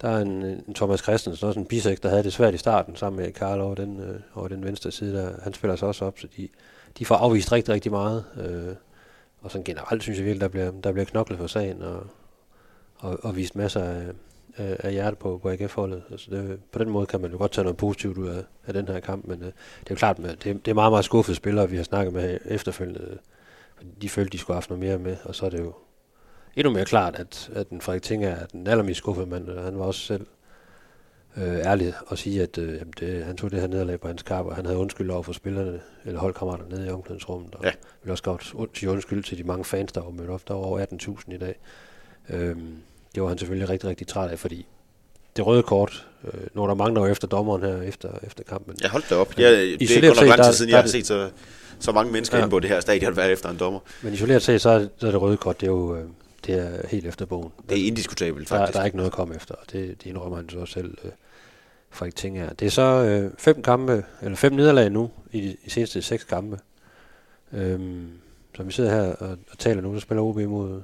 der 0.00 0.08
er 0.08 0.18
en, 0.18 0.42
en 0.42 0.74
Thomas 0.74 1.00
Christensen, 1.00 1.48
også 1.48 1.60
en 1.60 1.66
bisek, 1.66 2.02
der 2.02 2.08
havde 2.08 2.22
det 2.22 2.32
svært 2.32 2.54
i 2.54 2.58
starten, 2.58 2.96
sammen 2.96 3.22
med 3.22 3.32
Karl 3.32 3.60
over 3.60 3.74
den, 3.74 4.00
øh, 4.00 4.20
over 4.34 4.48
den 4.48 4.64
venstre 4.64 4.90
side. 4.90 5.14
Der, 5.14 5.32
han 5.42 5.54
spiller 5.54 5.76
sig 5.76 5.88
også 5.88 6.04
op, 6.04 6.18
så 6.18 6.28
de, 6.36 6.48
de 6.98 7.04
får 7.04 7.14
afvist 7.14 7.52
rigtig, 7.52 7.74
rigtig 7.74 7.92
meget. 7.92 8.24
Øh, 8.36 8.74
og 9.40 9.50
sådan 9.50 9.64
generelt 9.64 10.02
synes 10.02 10.18
jeg 10.18 10.26
virkelig, 10.26 10.40
der 10.40 10.48
bliver, 10.48 10.70
der 10.70 10.92
bliver 10.92 11.04
knoklet 11.04 11.38
for 11.38 11.46
sagen, 11.46 11.82
og, 11.82 12.06
og, 12.98 13.18
og 13.22 13.36
vist 13.36 13.56
masser 13.56 13.84
af, 13.84 14.06
af, 14.56 14.76
af 14.78 14.92
hjerte 14.92 15.16
på, 15.16 15.38
på 15.42 15.50
AGF-holdet. 15.50 16.02
Altså 16.10 16.30
det, 16.30 16.60
på 16.72 16.78
den 16.78 16.90
måde 16.90 17.06
kan 17.06 17.20
man 17.20 17.30
jo 17.30 17.38
godt 17.38 17.52
tage 17.52 17.62
noget 17.64 17.76
positivt 17.76 18.18
ud 18.18 18.28
af, 18.28 18.44
af 18.66 18.74
den 18.74 18.88
her 18.88 19.00
kamp, 19.00 19.26
men 19.26 19.38
øh, 19.40 19.46
det 19.46 19.54
er 19.86 19.90
jo 19.90 19.96
klart, 19.96 20.18
med, 20.18 20.36
det, 20.36 20.64
det 20.64 20.70
er 20.70 20.74
meget, 20.74 20.92
meget 20.92 21.04
skuffede 21.04 21.36
spillere, 21.36 21.70
vi 21.70 21.76
har 21.76 21.84
snakket 21.84 22.14
med 22.14 22.38
efterfølgende. 22.44 23.00
Øh, 23.10 23.16
de 24.02 24.08
følte, 24.08 24.32
de 24.32 24.38
skulle 24.38 24.54
have 24.54 24.60
haft 24.60 24.70
noget 24.70 24.84
mere 24.84 24.98
med, 24.98 25.16
og 25.24 25.34
så 25.34 25.46
er 25.46 25.50
det 25.50 25.60
jo 25.60 25.72
endnu 26.56 26.72
mere 26.72 26.84
klart, 26.84 27.16
at, 27.16 27.50
at 27.54 27.70
den 27.70 27.80
Frederik 27.80 28.02
Tinger 28.02 28.28
er 28.28 28.46
den 28.46 28.66
allermest 28.66 28.98
skuffede 28.98 29.26
mand, 29.26 29.48
og 29.48 29.64
han 29.64 29.78
var 29.78 29.84
også 29.84 30.00
selv 30.00 30.26
øh, 31.36 31.42
ærlig 31.58 31.94
at 32.10 32.18
sige, 32.18 32.42
at 32.42 32.58
øh, 32.58 32.68
jamen 32.78 32.92
det, 33.00 33.24
han 33.24 33.36
tog 33.36 33.50
det 33.50 33.60
her 33.60 33.66
nederlag 33.66 34.00
på 34.00 34.06
hans 34.06 34.22
kap, 34.22 34.46
og 34.46 34.56
han 34.56 34.64
havde 34.66 34.78
undskyld 34.78 35.10
over 35.10 35.22
for 35.22 35.32
spillerne, 35.32 35.80
eller 36.04 36.20
holdkammerater 36.20 36.64
nede 36.70 36.86
i 36.86 36.90
omklædningsrummet, 36.90 37.54
og 37.54 37.64
Ja. 37.64 37.70
ville 38.02 38.12
også 38.12 38.22
godt 38.24 38.52
sige 38.78 38.90
undskyld 38.90 39.24
til 39.24 39.38
de 39.38 39.44
mange 39.44 39.64
fans, 39.64 39.92
der 39.92 40.00
var 40.00 40.10
mødt 40.10 40.30
op. 40.30 40.48
Der 40.48 40.54
var 40.54 40.60
over 40.60 40.86
18.000 40.86 41.34
i 41.34 41.38
dag. 41.38 41.54
Øhm, 42.30 42.76
det 43.14 43.22
var 43.22 43.28
han 43.28 43.38
selvfølgelig 43.38 43.68
rigtig, 43.68 43.88
rigtig 43.88 44.06
træt 44.06 44.30
af, 44.30 44.38
fordi 44.38 44.66
det 45.36 45.46
røde 45.46 45.62
kort, 45.62 46.06
øh, 46.24 46.40
nu 46.54 46.62
er 46.62 46.66
der 46.66 46.74
var 47.00 47.06
efter 47.06 47.28
dommeren 47.28 47.62
her 47.62 47.82
efter, 47.82 48.08
efter 48.22 48.44
kampen. 48.44 48.74
Ja, 48.82 48.88
hold 48.88 49.02
da 49.10 49.14
op. 49.14 49.38
Ja, 49.38 49.50
det 49.52 49.82
er 49.82 50.06
godt 50.06 50.20
nok 50.20 50.28
lang 50.28 50.44
tid 50.44 50.52
siden, 50.52 50.70
jeg 50.70 50.78
har 50.78 50.82
det- 50.82 50.90
set 50.90 51.06
så, 51.06 51.30
så 51.78 51.92
mange 51.92 52.12
mennesker 52.12 52.36
Ja. 52.38 52.42
inde 52.44 52.50
på 52.50 52.60
det 52.60 52.70
her 52.70 52.80
stadion 52.80 53.16
være 53.16 53.30
efter 53.30 53.48
en 53.50 53.56
dommer. 53.58 53.80
Men 54.02 54.12
isoleret 54.12 54.42
set, 54.42 54.60
så 54.60 54.70
er, 54.70 54.86
så 54.96 55.06
er 55.06 55.10
det 55.10 55.20
røde 55.20 55.36
kort, 55.36 55.60
det 55.60 55.66
er 55.66 55.70
jo 55.70 55.96
øh, 55.96 56.04
det 56.46 56.54
er 56.54 56.86
helt 56.88 57.06
efter 57.06 57.26
bogen. 57.26 57.52
Det 57.68 57.82
er 57.82 57.86
indiskutabelt, 57.86 58.48
Der, 58.48 58.56
faktisk. 58.56 58.74
der 58.74 58.80
er 58.80 58.84
ikke 58.84 58.96
noget 58.96 59.10
at 59.10 59.14
komme 59.14 59.34
efter, 59.36 59.54
og 59.54 59.72
det, 59.72 60.02
det 60.02 60.10
indrømmer 60.10 60.36
han 60.36 60.48
så 60.48 60.66
selv, 60.66 60.98
øh, 61.04 61.10
Frederik 61.90 62.14
Tinger. 62.16 62.52
Det 62.52 62.66
er 62.66 62.70
så 62.70 62.82
øh, 62.82 63.30
fem 63.38 63.62
kampe, 63.62 64.04
eller 64.22 64.36
fem 64.36 64.52
nederlag 64.52 64.90
nu, 64.90 65.10
i 65.32 65.40
de, 65.40 65.56
i 65.64 65.70
seneste 65.70 66.02
seks 66.02 66.24
kampe. 66.24 66.58
Øhm, 67.52 68.08
så 68.56 68.62
vi 68.62 68.72
sidder 68.72 68.90
her 68.90 69.12
og, 69.14 69.38
og 69.50 69.58
taler 69.58 69.82
nu, 69.82 69.94
så 69.94 70.00
spiller 70.00 70.22
OB 70.22 70.36
mod, 70.36 70.82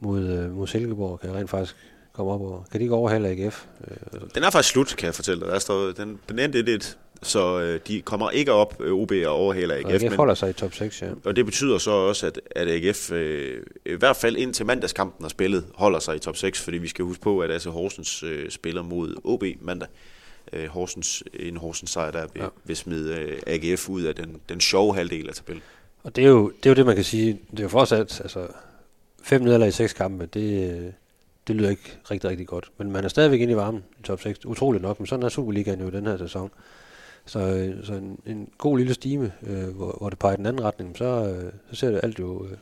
mod, 0.00 0.20
øh, 0.28 0.56
mod 0.56 0.66
Silkeborg, 0.66 1.20
kan 1.20 1.34
rent 1.34 1.50
faktisk 1.50 1.76
komme 2.12 2.32
op 2.32 2.40
og, 2.40 2.64
kan 2.70 2.80
de 2.80 2.84
ikke 2.84 2.94
overhale 2.94 3.28
AGF? 3.28 3.66
Øh, 3.90 4.20
Den 4.34 4.42
er 4.44 4.50
faktisk 4.50 4.72
slut, 4.72 4.94
kan 4.98 5.06
jeg 5.06 5.14
fortælle 5.14 5.40
dig. 5.40 5.48
Der 5.52 5.58
står, 5.58 5.92
den, 5.92 6.18
den 6.28 6.38
endte 6.38 6.76
1-1, 6.76 6.96
så 7.22 7.60
øh, 7.60 7.80
de 7.88 8.02
kommer 8.02 8.30
ikke 8.30 8.52
op, 8.52 8.80
øh, 8.80 8.92
OB 8.92 9.12
og 9.26 9.32
overhaler 9.32 9.74
og 9.74 9.92
AGF. 9.92 10.04
AGF 10.04 10.16
holder 10.16 10.34
sig 10.34 10.50
i 10.50 10.52
top 10.52 10.74
6, 10.74 11.02
ja. 11.02 11.10
og 11.24 11.36
det 11.36 11.44
betyder 11.44 11.78
så 11.78 11.90
også, 11.90 12.26
at, 12.26 12.40
at 12.50 12.68
AGF 12.68 13.12
øh, 13.12 13.62
i 13.86 13.94
hvert 13.94 14.16
fald 14.16 14.36
indtil 14.36 14.66
mandagskampen 14.66 15.24
har 15.24 15.28
spillet, 15.28 15.64
holder 15.74 15.98
sig 15.98 16.16
i 16.16 16.18
top 16.18 16.36
6, 16.36 16.60
fordi 16.60 16.78
vi 16.78 16.88
skal 16.88 17.04
huske 17.04 17.22
på, 17.22 17.40
at 17.40 17.50
AC 17.50 17.64
Horsens 17.64 18.22
øh, 18.22 18.50
spiller 18.50 18.82
mod 18.82 19.14
OB 19.24 19.44
mandag. 19.60 19.88
Øh, 20.52 20.66
Horsens, 20.66 21.24
en 21.34 21.56
Horsens 21.56 21.90
sejr, 21.90 22.10
der 22.10 22.20
vil, 22.20 22.30
ja. 22.36 22.42
Ja. 22.42 22.48
vil 22.64 22.76
smide 22.76 23.14
øh, 23.14 23.38
AGF 23.46 23.88
ud 23.88 24.02
af 24.02 24.14
den, 24.14 24.40
den 24.48 24.60
sjove 24.60 24.94
halvdel 24.94 25.28
af 25.28 25.34
tabellen. 25.34 25.62
Og 26.02 26.16
det 26.16 26.24
er, 26.24 26.28
jo, 26.28 26.48
det 26.48 26.66
er 26.66 26.70
jo 26.70 26.74
det, 26.74 26.86
man 26.86 26.94
kan 26.94 27.04
sige. 27.04 27.40
Det 27.50 27.58
er 27.58 27.62
jo 27.62 27.68
fortsat, 27.68 28.20
altså 28.20 28.46
fem 29.22 29.42
nederlag 29.42 29.68
i 29.68 29.70
seks 29.70 29.92
kampe, 29.92 30.26
det, 30.26 30.70
øh, 30.70 30.92
det 31.48 31.56
lyder 31.56 31.70
ikke 31.70 31.98
rigtig, 32.10 32.30
rigtig 32.30 32.46
godt. 32.46 32.70
Men 32.78 32.92
man 32.92 33.04
er 33.04 33.08
stadigvæk 33.08 33.40
inde 33.40 33.52
i 33.52 33.56
varmen 33.56 33.84
i 34.00 34.02
top 34.02 34.20
6. 34.20 34.46
Utroligt 34.46 34.82
nok, 34.82 35.00
men 35.00 35.06
sådan 35.06 35.22
er 35.22 35.28
Superligaen 35.28 35.80
jo 35.80 35.90
den 35.90 36.06
her 36.06 36.16
sæson. 36.16 36.50
Så, 37.28 37.72
så 37.84 37.92
en, 37.92 38.18
en 38.26 38.48
god 38.58 38.78
lille 38.78 38.94
stime, 38.94 39.32
øh, 39.46 39.68
hvor, 39.68 39.96
hvor 40.00 40.10
det 40.10 40.18
peger 40.18 40.34
i 40.34 40.36
den 40.36 40.46
anden 40.46 40.64
retning, 40.64 40.98
så, 40.98 41.04
øh, 41.04 41.52
så 41.70 41.76
ser 41.76 41.90
det 41.90 42.00
alt 42.02 42.18
jo 42.18 42.44
øh, 42.44 42.56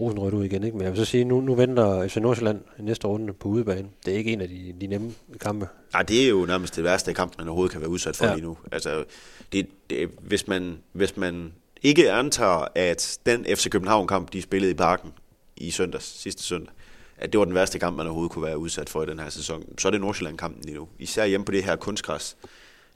rosenrødt 0.00 0.34
ud 0.34 0.44
igen. 0.44 0.64
Ikke? 0.64 0.76
Men 0.76 0.84
jeg 0.84 0.92
vil 0.92 0.98
så 0.98 1.04
sige, 1.04 1.24
nu, 1.24 1.40
nu 1.40 1.54
venter 1.54 2.08
FC 2.08 2.16
Nordsjælland 2.16 2.60
i 2.78 2.82
næste 2.82 3.06
runde 3.06 3.32
på 3.32 3.48
udebane. 3.48 3.88
Det 4.04 4.14
er 4.14 4.18
ikke 4.18 4.32
en 4.32 4.40
af 4.40 4.48
de, 4.48 4.74
de 4.80 4.86
nemme 4.86 5.14
kampe. 5.40 5.68
Nej, 5.92 6.02
det 6.02 6.24
er 6.24 6.28
jo 6.28 6.46
nærmest 6.46 6.76
det 6.76 6.84
værste 6.84 7.14
kamp, 7.14 7.38
man 7.38 7.48
overhovedet 7.48 7.72
kan 7.72 7.80
være 7.80 7.90
udsat 7.90 8.16
for. 8.16 8.26
Ja. 8.26 8.34
lige 8.34 8.44
nu. 8.44 8.56
Altså, 8.72 9.04
det, 9.52 9.66
det, 9.90 10.10
hvis, 10.20 10.48
man, 10.48 10.78
hvis 10.92 11.16
man 11.16 11.52
ikke 11.82 12.12
antager, 12.12 12.68
at 12.74 13.18
den 13.26 13.44
FC 13.44 13.70
København-kamp, 13.70 14.32
de 14.32 14.42
spillede 14.42 14.70
i 14.70 14.74
parken 14.74 15.12
i 15.56 15.70
søndags, 15.70 16.20
sidste 16.20 16.42
søndag, 16.42 16.72
at 17.18 17.32
det 17.32 17.38
var 17.38 17.44
den 17.44 17.54
værste 17.54 17.78
kamp, 17.78 17.96
man 17.96 18.06
overhovedet 18.06 18.32
kunne 18.32 18.46
være 18.46 18.58
udsat 18.58 18.88
for 18.88 19.02
i 19.02 19.06
den 19.06 19.18
her 19.18 19.28
sæson, 19.28 19.64
så 19.78 19.88
er 19.88 19.92
det 19.92 20.00
Nordsjælland-kampen 20.00 20.62
lige 20.64 20.76
nu. 20.76 20.88
Især 20.98 21.24
hjemme 21.24 21.44
på 21.44 21.52
det 21.52 21.64
her 21.64 21.76
kunstgræs, 21.76 22.36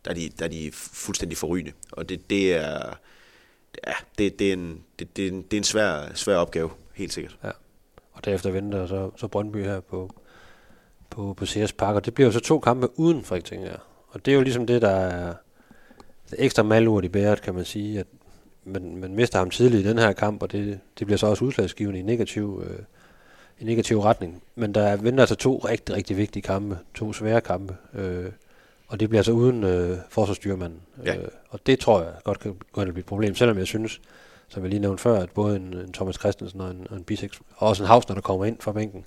der 0.04 0.10
er 0.10 0.14
de, 0.14 0.28
der 0.38 0.44
er 0.44 0.48
de 0.48 0.70
fuldstændig 0.72 1.38
forrygende. 1.38 1.72
Og 1.92 2.08
det, 2.08 2.30
det 2.30 2.54
er... 2.54 2.98
Ja, 3.86 3.92
det, 4.18 4.38
det, 4.38 4.48
er 4.48 4.52
en, 4.52 4.82
det, 4.98 5.16
det, 5.16 5.24
er 5.24 5.28
en, 5.28 5.42
det 5.42 5.52
er 5.52 5.58
en 5.58 5.64
svær, 5.64 6.14
svær 6.14 6.36
opgave, 6.36 6.70
helt 6.94 7.12
sikkert. 7.12 7.38
Ja. 7.44 7.50
Og 8.12 8.24
derefter 8.24 8.50
venter 8.50 8.86
så, 8.86 9.10
så 9.16 9.28
Brøndby 9.28 9.64
her 9.64 9.80
på, 9.80 10.10
på, 11.10 11.34
på 11.34 11.46
CS 11.46 11.72
Park. 11.72 11.94
Og 11.94 12.04
det 12.04 12.14
bliver 12.14 12.28
jo 12.28 12.32
så 12.32 12.40
to 12.40 12.58
kampe 12.58 12.98
uden 12.98 13.24
Frigtinger. 13.24 13.76
Og 14.08 14.26
det 14.26 14.32
er 14.32 14.36
jo 14.36 14.42
ligesom 14.42 14.66
det, 14.66 14.82
der 14.82 14.90
er 14.90 15.34
det 16.30 16.44
ekstra 16.44 16.62
malurt 16.62 17.04
i 17.04 17.08
bæret, 17.08 17.42
kan 17.42 17.54
man 17.54 17.64
sige, 17.64 18.00
at 18.00 18.06
man, 18.64 18.96
man 18.96 19.14
mister 19.14 19.38
ham 19.38 19.50
tidligt 19.50 19.86
i 19.86 19.88
den 19.88 19.98
her 19.98 20.12
kamp, 20.12 20.42
og 20.42 20.52
det, 20.52 20.80
det 20.98 21.06
bliver 21.06 21.18
så 21.18 21.26
også 21.26 21.44
udslagsgivende 21.44 21.98
i 22.00 22.02
negativ, 22.02 22.62
øh, 22.66 22.78
i 23.58 23.64
negativ 23.64 24.00
retning. 24.00 24.42
Men 24.54 24.74
der 24.74 24.96
venter 24.96 25.22
altså 25.22 25.34
to 25.34 25.58
rigtig, 25.58 25.94
rigtig 25.94 26.16
vigtige 26.16 26.42
kampe, 26.42 26.78
to 26.94 27.12
svære 27.12 27.40
kampe, 27.40 27.76
øh, 27.94 28.30
og 28.92 29.00
det 29.00 29.08
bliver 29.08 29.20
altså 29.20 29.32
uden 29.32 29.64
øh, 29.64 29.98
forsvarsstyrmanden. 30.08 30.80
Ja. 31.04 31.16
Øh, 31.16 31.28
og 31.48 31.66
det 31.66 31.78
tror 31.78 32.02
jeg 32.02 32.12
godt 32.24 32.40
kan 32.40 32.56
gå 32.72 32.80
hen 32.80 32.88
og 32.88 32.94
blive 32.94 33.02
et 33.02 33.06
problem, 33.06 33.34
selvom 33.34 33.58
jeg 33.58 33.66
synes, 33.66 34.00
som 34.48 34.62
jeg 34.62 34.70
lige 34.70 34.80
nævnte 34.80 35.02
før, 35.02 35.20
at 35.20 35.30
både 35.30 35.56
en, 35.56 35.74
en 35.74 35.92
Thomas 35.92 36.14
Christensen 36.16 36.60
og 36.60 36.70
en, 36.70 36.86
og 36.90 36.96
en 36.96 37.04
Bisek, 37.04 37.32
og 37.56 37.68
også 37.68 37.82
en 37.82 37.86
Hausner, 37.86 38.14
der 38.14 38.22
kommer 38.22 38.44
ind 38.44 38.56
fra 38.60 38.72
bænken, 38.72 39.04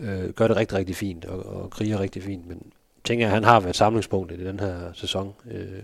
øh, 0.00 0.30
gør 0.30 0.48
det 0.48 0.56
rigtig, 0.56 0.78
rigtig 0.78 0.96
fint, 0.96 1.24
og, 1.24 1.46
og 1.46 1.70
kriger 1.70 2.00
rigtig 2.00 2.22
fint. 2.22 2.48
Men 2.48 2.62
tænker 3.04 3.26
jeg, 3.26 3.30
at 3.30 3.34
han 3.34 3.44
har 3.44 3.60
været 3.60 3.76
samlingspunktet 3.76 4.40
i 4.40 4.44
den 4.44 4.60
her 4.60 4.92
sæson 4.94 5.34
øh, 5.50 5.82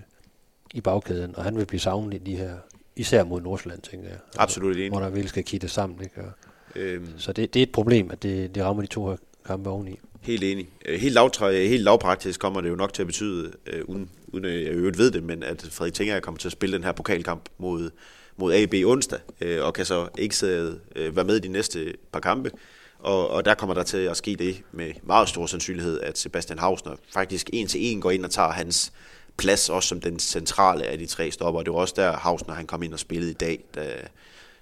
i 0.74 0.80
bagkæden, 0.80 1.36
og 1.36 1.44
han 1.44 1.56
vil 1.56 1.66
blive 1.66 1.80
savnet 1.80 2.14
i 2.14 2.18
de 2.18 2.36
her, 2.36 2.54
især 2.96 3.24
mod 3.24 3.40
Nordsjælland, 3.40 3.82
tænker 3.82 4.08
jeg. 4.08 4.18
Absolut 4.38 4.76
enig. 4.76 4.90
Hvor 4.90 5.00
der 5.00 5.08
virkelig 5.08 5.28
skal 5.28 5.44
kitte 5.44 5.68
sammen, 5.68 6.00
ikke? 6.02 6.20
Og, 6.20 6.30
Øhm, 6.76 7.18
så 7.18 7.32
det, 7.32 7.54
det 7.54 7.60
er 7.60 7.62
et 7.62 7.72
problem, 7.72 8.10
at 8.10 8.22
det, 8.22 8.54
det 8.54 8.64
rammer 8.64 8.82
de 8.82 8.88
to 8.88 9.08
her 9.08 9.16
kampe 9.46 9.70
oveni. 9.70 9.98
Helt 10.25 10.45
enig. 10.45 10.69
Øh, 10.87 11.00
helt, 11.00 11.14
lav, 11.14 11.31
helt 11.52 11.83
lavpraktisk 11.83 12.40
kommer 12.40 12.61
det 12.61 12.69
jo 12.69 12.75
nok 12.75 12.93
til 12.93 13.02
at 13.02 13.07
betyde, 13.07 13.52
øh, 13.66 13.85
uden, 13.85 14.11
uden 14.26 14.45
at 14.45 14.52
jeg 14.52 14.71
øvrigt 14.71 14.99
ved 14.99 15.11
det, 15.11 15.23
men 15.23 15.43
at 15.43 15.69
Frederik 15.71 15.95
Tinger 15.95 16.21
kommer 16.21 16.38
til 16.38 16.49
at 16.49 16.52
spille 16.52 16.76
den 16.76 16.85
her 16.85 16.93
pokalkamp 16.93 17.49
mod, 17.59 17.90
mod 18.37 18.54
AB 18.54 18.75
onsdag, 18.85 19.19
øh, 19.40 19.64
og 19.64 19.75
kan 19.75 19.85
så 19.85 20.09
ikke 20.19 20.37
sidde, 20.37 20.81
øh, 20.97 21.16
være 21.16 21.25
med 21.25 21.37
i 21.37 21.40
de 21.40 21.49
næste 21.49 21.95
par 22.12 22.21
kampe. 22.21 22.50
Og, 22.99 23.31
og 23.31 23.45
der 23.45 23.54
kommer 23.54 23.75
der 23.75 23.83
til 23.83 23.99
at 23.99 24.16
ske 24.16 24.37
det 24.37 24.62
med 24.73 24.93
meget 25.02 25.28
stor 25.28 25.47
sandsynlighed, 25.47 26.00
at 26.00 26.19
Sebastian 26.19 26.59
Hausner 26.59 26.97
faktisk 27.14 27.50
en 27.52 27.66
til 27.66 27.85
en 27.85 28.00
går 28.00 28.11
ind 28.11 28.25
og 28.25 28.31
tager 28.31 28.52
hans 28.52 28.93
plads, 29.37 29.69
også 29.69 29.88
som 29.88 30.00
den 30.00 30.19
centrale 30.19 30.85
af 30.85 30.99
de 30.99 31.07
tre 31.07 31.31
stopper. 31.31 31.62
Det 31.62 31.73
var 31.73 31.78
også 31.78 31.95
der, 31.97 32.12
Hausner 32.12 32.54
han 32.54 32.66
kom 32.66 32.83
ind 32.83 32.93
og 32.93 32.99
spillede 32.99 33.31
i 33.31 33.35
dag, 33.35 33.64
da, 33.75 33.93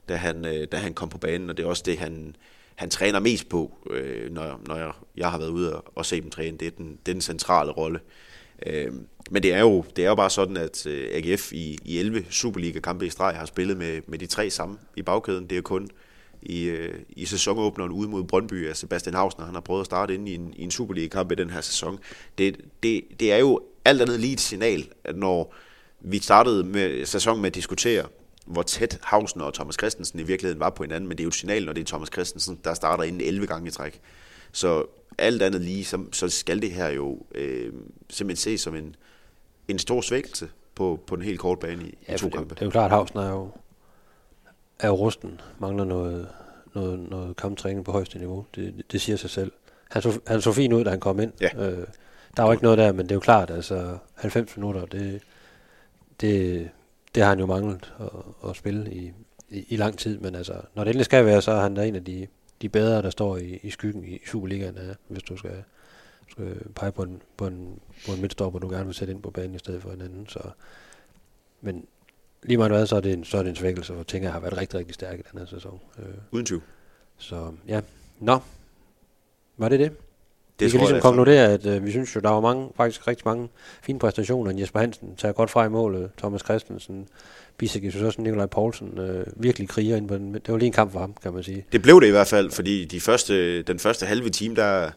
da, 0.09 0.17
han, 0.17 0.45
øh, 0.45 0.67
da 0.73 0.77
han 0.77 0.95
kom 0.95 1.09
på 1.09 1.19
banen, 1.19 1.51
og 1.51 1.57
det 1.57 1.63
er 1.63 1.69
også 1.69 1.83
det, 1.87 1.99
han, 1.99 2.37
han 2.77 2.91
træner 2.91 3.21
mest 3.21 3.49
på, 3.49 3.73
øh, 3.91 4.33
når, 4.33 4.61
når 4.67 4.77
jeg, 4.77 4.93
jeg 5.17 5.31
har 5.31 5.39
været 5.39 5.51
ude 5.51 5.77
og, 5.77 5.93
og 5.95 6.07
se 6.07 6.21
dem 6.21 6.31
træne. 6.31 6.57
Det 6.59 6.67
er 6.67 6.71
den, 6.71 6.99
det 7.07 7.13
er 7.13 7.15
den 7.15 7.21
centrale 7.21 7.73
rolle. 7.73 8.01
Øh, 8.67 8.93
men 9.31 9.43
det 9.43 9.55
er, 9.55 9.61
jo, 9.61 9.85
det 9.97 10.05
er 10.05 10.09
jo 10.09 10.15
bare 10.15 10.31
sådan, 10.31 10.57
at 10.57 10.87
øh, 10.87 11.09
AGF 11.13 11.53
i, 11.53 11.79
i 11.85 11.99
11 11.99 12.25
Superliga-kampe 12.31 13.07
i 13.07 13.11
streg 13.11 13.37
har 13.37 13.47
spillet 13.47 13.77
med, 13.77 14.01
med 14.07 14.19
de 14.19 14.27
tre 14.27 14.51
samme 14.51 14.79
i 14.97 15.03
bagkæden. 15.03 15.47
Det 15.47 15.59
er 15.59 15.63
kun 15.63 15.89
i, 16.43 16.65
øh, 16.65 16.95
i 17.09 17.25
sæsonåbneren 17.25 17.91
ude 17.91 18.09
mod 18.09 18.25
Brøndby, 18.25 18.69
af 18.69 18.77
Sebastian 18.77 19.15
Hausner 19.15 19.45
han 19.45 19.55
har 19.55 19.61
prøvet 19.61 19.81
at 19.81 19.87
starte 19.87 20.15
ind 20.15 20.29
i 20.29 20.35
en, 20.35 20.55
i 20.57 20.63
en 20.63 20.71
Superliga-kamp 20.71 21.33
i 21.33 21.35
den 21.35 21.51
her 21.51 21.61
sæson. 21.61 21.99
Det, 22.39 22.57
det, 22.83 23.05
det 23.21 23.33
er 23.33 23.39
jo 23.39 23.61
alt 23.85 24.03
andet 24.03 24.21
lige 24.21 24.33
et 24.33 24.41
signal, 24.41 24.89
at 25.05 25.17
når 25.17 25.55
vi 26.01 26.19
startede 26.19 26.65
med 26.65 27.07
sæsonen 27.07 27.43
med 27.43 27.51
at 27.51 27.55
diskutere, 27.55 28.05
hvor 28.47 28.63
tæt 28.63 28.99
Hausner 29.03 29.45
og 29.45 29.55
Thomas 29.55 29.75
Christensen 29.75 30.19
i 30.19 30.23
virkeligheden 30.23 30.61
var 30.61 30.71
på 30.71 30.83
hinanden, 30.83 31.09
men 31.09 31.19
det 31.19 31.23
er 31.23 31.25
jo 31.25 31.29
et 31.29 31.35
signal, 31.35 31.65
når 31.65 31.73
det 31.73 31.81
er 31.81 31.85
Thomas 31.85 32.09
Christensen, 32.13 32.61
der 32.65 32.75
starter 32.75 33.05
inden 33.05 33.21
11 33.21 33.47
gange 33.47 33.69
i 33.69 33.71
træk. 33.71 34.01
Så 34.53 34.87
alt 35.19 35.43
andet 35.43 35.61
lige, 35.61 35.85
så, 35.85 36.05
så 36.13 36.29
skal 36.29 36.63
det 36.63 36.71
her 36.71 36.89
jo 36.89 37.19
øh, 37.35 37.73
simpelthen 38.11 38.37
ses 38.37 38.61
som 38.61 38.75
en, 38.75 38.97
en 39.69 39.79
stor 39.79 40.01
svækkelse 40.01 40.49
på, 40.75 41.01
på 41.07 41.17
den 41.17 41.25
helt 41.25 41.41
korte 41.41 41.61
bane 41.61 41.85
i, 41.85 41.99
ja, 42.09 42.15
i 42.15 42.19
to 42.19 42.27
det, 42.27 42.35
kampe. 42.35 42.55
det 42.55 42.61
er 42.61 42.67
jo 42.67 42.71
klart, 42.71 42.93
at 42.93 42.99
Havsen 42.99 43.19
er 43.19 43.31
jo, 43.31 43.51
er 44.79 44.89
jo 44.89 44.95
rusten, 44.95 45.41
mangler 45.59 45.85
noget, 45.85 46.29
noget, 46.75 46.99
noget 47.11 47.37
kamptræning 47.37 47.85
på 47.85 47.93
højeste 47.93 48.19
niveau. 48.19 48.45
Det, 48.55 48.75
det, 48.77 48.93
det 48.93 49.01
siger 49.01 49.17
sig 49.17 49.31
selv. 49.31 49.53
Han 49.91 50.03
så, 50.03 50.21
han 50.27 50.41
så 50.41 50.53
fin 50.53 50.73
ud, 50.73 50.85
da 50.85 50.91
han 50.91 51.01
kom 51.01 51.21
ind. 51.21 51.33
Ja. 51.41 51.71
Øh, 51.71 51.87
der 52.37 52.43
var 52.43 52.53
ikke 52.53 52.65
noget 52.65 52.79
der, 52.79 52.93
men 52.93 53.07
det 53.07 53.11
er 53.11 53.17
jo 53.17 53.21
klart, 53.21 53.51
altså 53.51 53.99
90 54.15 54.57
minutter, 54.57 54.87
det, 54.87 55.23
det, 56.21 56.69
det 57.15 57.23
har 57.23 57.31
han 57.31 57.41
jo 57.41 57.47
manglet 57.47 57.95
at, 58.01 58.51
at 58.51 58.57
spille 58.57 58.95
i, 58.95 59.13
i, 59.49 59.67
i 59.69 59.77
lang 59.77 59.99
tid. 59.99 60.19
Men 60.19 60.35
altså, 60.35 60.61
når 60.75 60.85
det 60.85 60.91
endelig 60.91 61.05
skal 61.05 61.25
være, 61.25 61.43
så 61.43 61.53
er 61.53 61.61
han 61.61 61.75
da 61.75 61.87
en 61.87 61.97
af 61.97 62.05
de, 62.05 62.27
de 62.63 62.69
bedre, 62.69 63.03
der 63.03 63.11
står 63.11 63.37
i, 63.37 63.59
i 63.63 63.71
skyggen 63.71 64.05
i 64.05 64.19
Superligaen, 64.27 64.77
ja, 64.77 64.95
hvis 65.09 65.23
du 65.23 65.37
skal, 65.37 65.65
skal 66.29 66.57
pege 66.75 66.93
på 66.93 67.03
en, 67.03 67.23
på 67.37 67.47
en, 67.47 67.81
på 68.07 68.13
en 68.13 68.21
midtstopper, 68.21 68.61
du 68.61 68.69
gerne 68.69 68.85
vil 68.85 68.95
sætte 68.95 69.15
ind 69.15 69.23
på 69.23 69.31
banen 69.31 69.55
i 69.55 69.59
stedet 69.59 69.83
for 69.83 69.91
en 69.91 70.01
anden. 70.01 70.27
Så, 70.29 70.41
men 71.61 71.87
lige 72.43 72.57
meget 72.57 72.73
hvad, 72.73 72.87
så 72.87 72.97
er 72.97 73.01
det 73.01 73.13
en, 73.13 73.25
så 73.25 73.39
er 73.39 73.43
det 73.43 73.51
en 73.51 73.57
svækkelse, 73.57 74.05
tænker, 74.05 74.29
jeg 74.29 74.33
har 74.33 74.41
været 74.41 74.57
rigtig, 74.57 74.79
rigtig 74.79 74.95
stærk 74.95 75.19
i 75.19 75.23
den 75.31 75.39
her 75.39 75.47
sæson. 75.47 75.81
Øh, 75.99 76.15
Uden 76.31 76.47
tvivl. 76.47 76.63
så 77.19 77.53
ja, 77.69 77.81
nå, 78.21 78.39
var 79.57 79.69
det 79.69 79.81
det? 79.81 79.93
Vi 80.65 80.71
kan 80.71 80.81
ligesom 80.81 80.95
jeg, 80.95 81.03
konkludere, 81.03 81.53
at 81.53 81.67
øh, 81.67 81.85
vi 81.85 81.91
synes 81.91 82.17
jo, 82.17 82.21
der 82.21 82.31
var 82.31 82.41
mange, 82.41 82.69
faktisk 82.77 83.09
rigtig 83.09 83.23
mange 83.27 83.49
fine 83.83 83.99
præstationer. 83.99 84.59
Jesper 84.59 84.81
Hansen 84.81 85.09
tager 85.19 85.33
godt 85.33 85.51
fra 85.51 85.65
i 85.67 85.69
målet. 85.69 86.11
Thomas 86.19 86.41
Christensen, 86.41 87.07
Bisek, 87.59 87.85
jeg 87.85 87.93
synes 87.93 88.07
også, 88.07 88.23
Nikolaj 88.23 88.47
Poulsen 88.47 88.99
øh, 88.99 89.27
virkelig 89.37 89.69
kriger 89.69 89.97
ind 89.97 90.09
på 90.09 90.15
den. 90.15 90.35
Det 90.35 90.49
var 90.49 90.57
lige 90.57 90.67
en 90.67 90.73
kamp 90.73 90.93
for 90.93 91.01
ham, 91.01 91.15
kan 91.23 91.33
man 91.33 91.43
sige. 91.43 91.65
Det 91.73 91.83
blev 91.83 92.01
det 92.01 92.07
i 92.07 92.11
hvert 92.11 92.27
fald, 92.27 92.51
fordi 92.51 92.85
de 92.85 93.01
første, 93.01 93.63
den 93.63 93.79
første 93.79 94.07
halve 94.07 94.31
time, 94.31 94.57
der, 94.57 94.91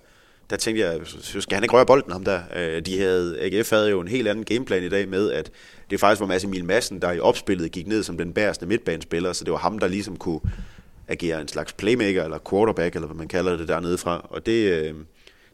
der 0.49 0.55
tænkte 0.57 0.85
jeg, 0.85 0.99
så 1.05 1.41
skal 1.41 1.55
han 1.55 1.63
ikke 1.63 1.75
røre 1.75 1.85
bolden 1.85 2.11
ham 2.11 2.23
der. 2.23 2.39
Øh, 2.55 2.81
De 2.81 2.99
havde, 2.99 3.39
AGF 3.41 3.69
havde 3.69 3.89
jo 3.89 4.01
en 4.01 4.07
helt 4.07 4.27
anden 4.27 4.45
gameplan 4.45 4.83
i 4.83 4.89
dag 4.89 5.09
med, 5.09 5.31
at 5.31 5.51
det 5.89 5.99
faktisk 5.99 6.19
var 6.19 6.27
Mads 6.27 6.43
Emil 6.43 6.65
Madsen, 6.65 7.01
der 7.01 7.11
i 7.11 7.19
opspillet 7.19 7.71
gik 7.71 7.87
ned 7.87 8.03
som 8.03 8.17
den 8.17 8.33
bæreste 8.33 8.65
midtbanespiller, 8.65 9.33
så 9.33 9.43
det 9.43 9.51
var 9.51 9.59
ham, 9.59 9.79
der 9.79 9.87
ligesom 9.87 10.17
kunne 10.17 10.39
agere 11.07 11.41
en 11.41 11.47
slags 11.47 11.73
playmaker, 11.73 12.23
eller 12.23 12.37
quarterback, 12.49 12.95
eller 12.95 13.07
hvad 13.07 13.17
man 13.17 13.27
kalder 13.27 13.57
det 13.57 13.67
dernede 13.67 13.97
fra. 13.97 14.27
Og 14.29 14.45
det, 14.45 14.71
øh, 14.71 14.93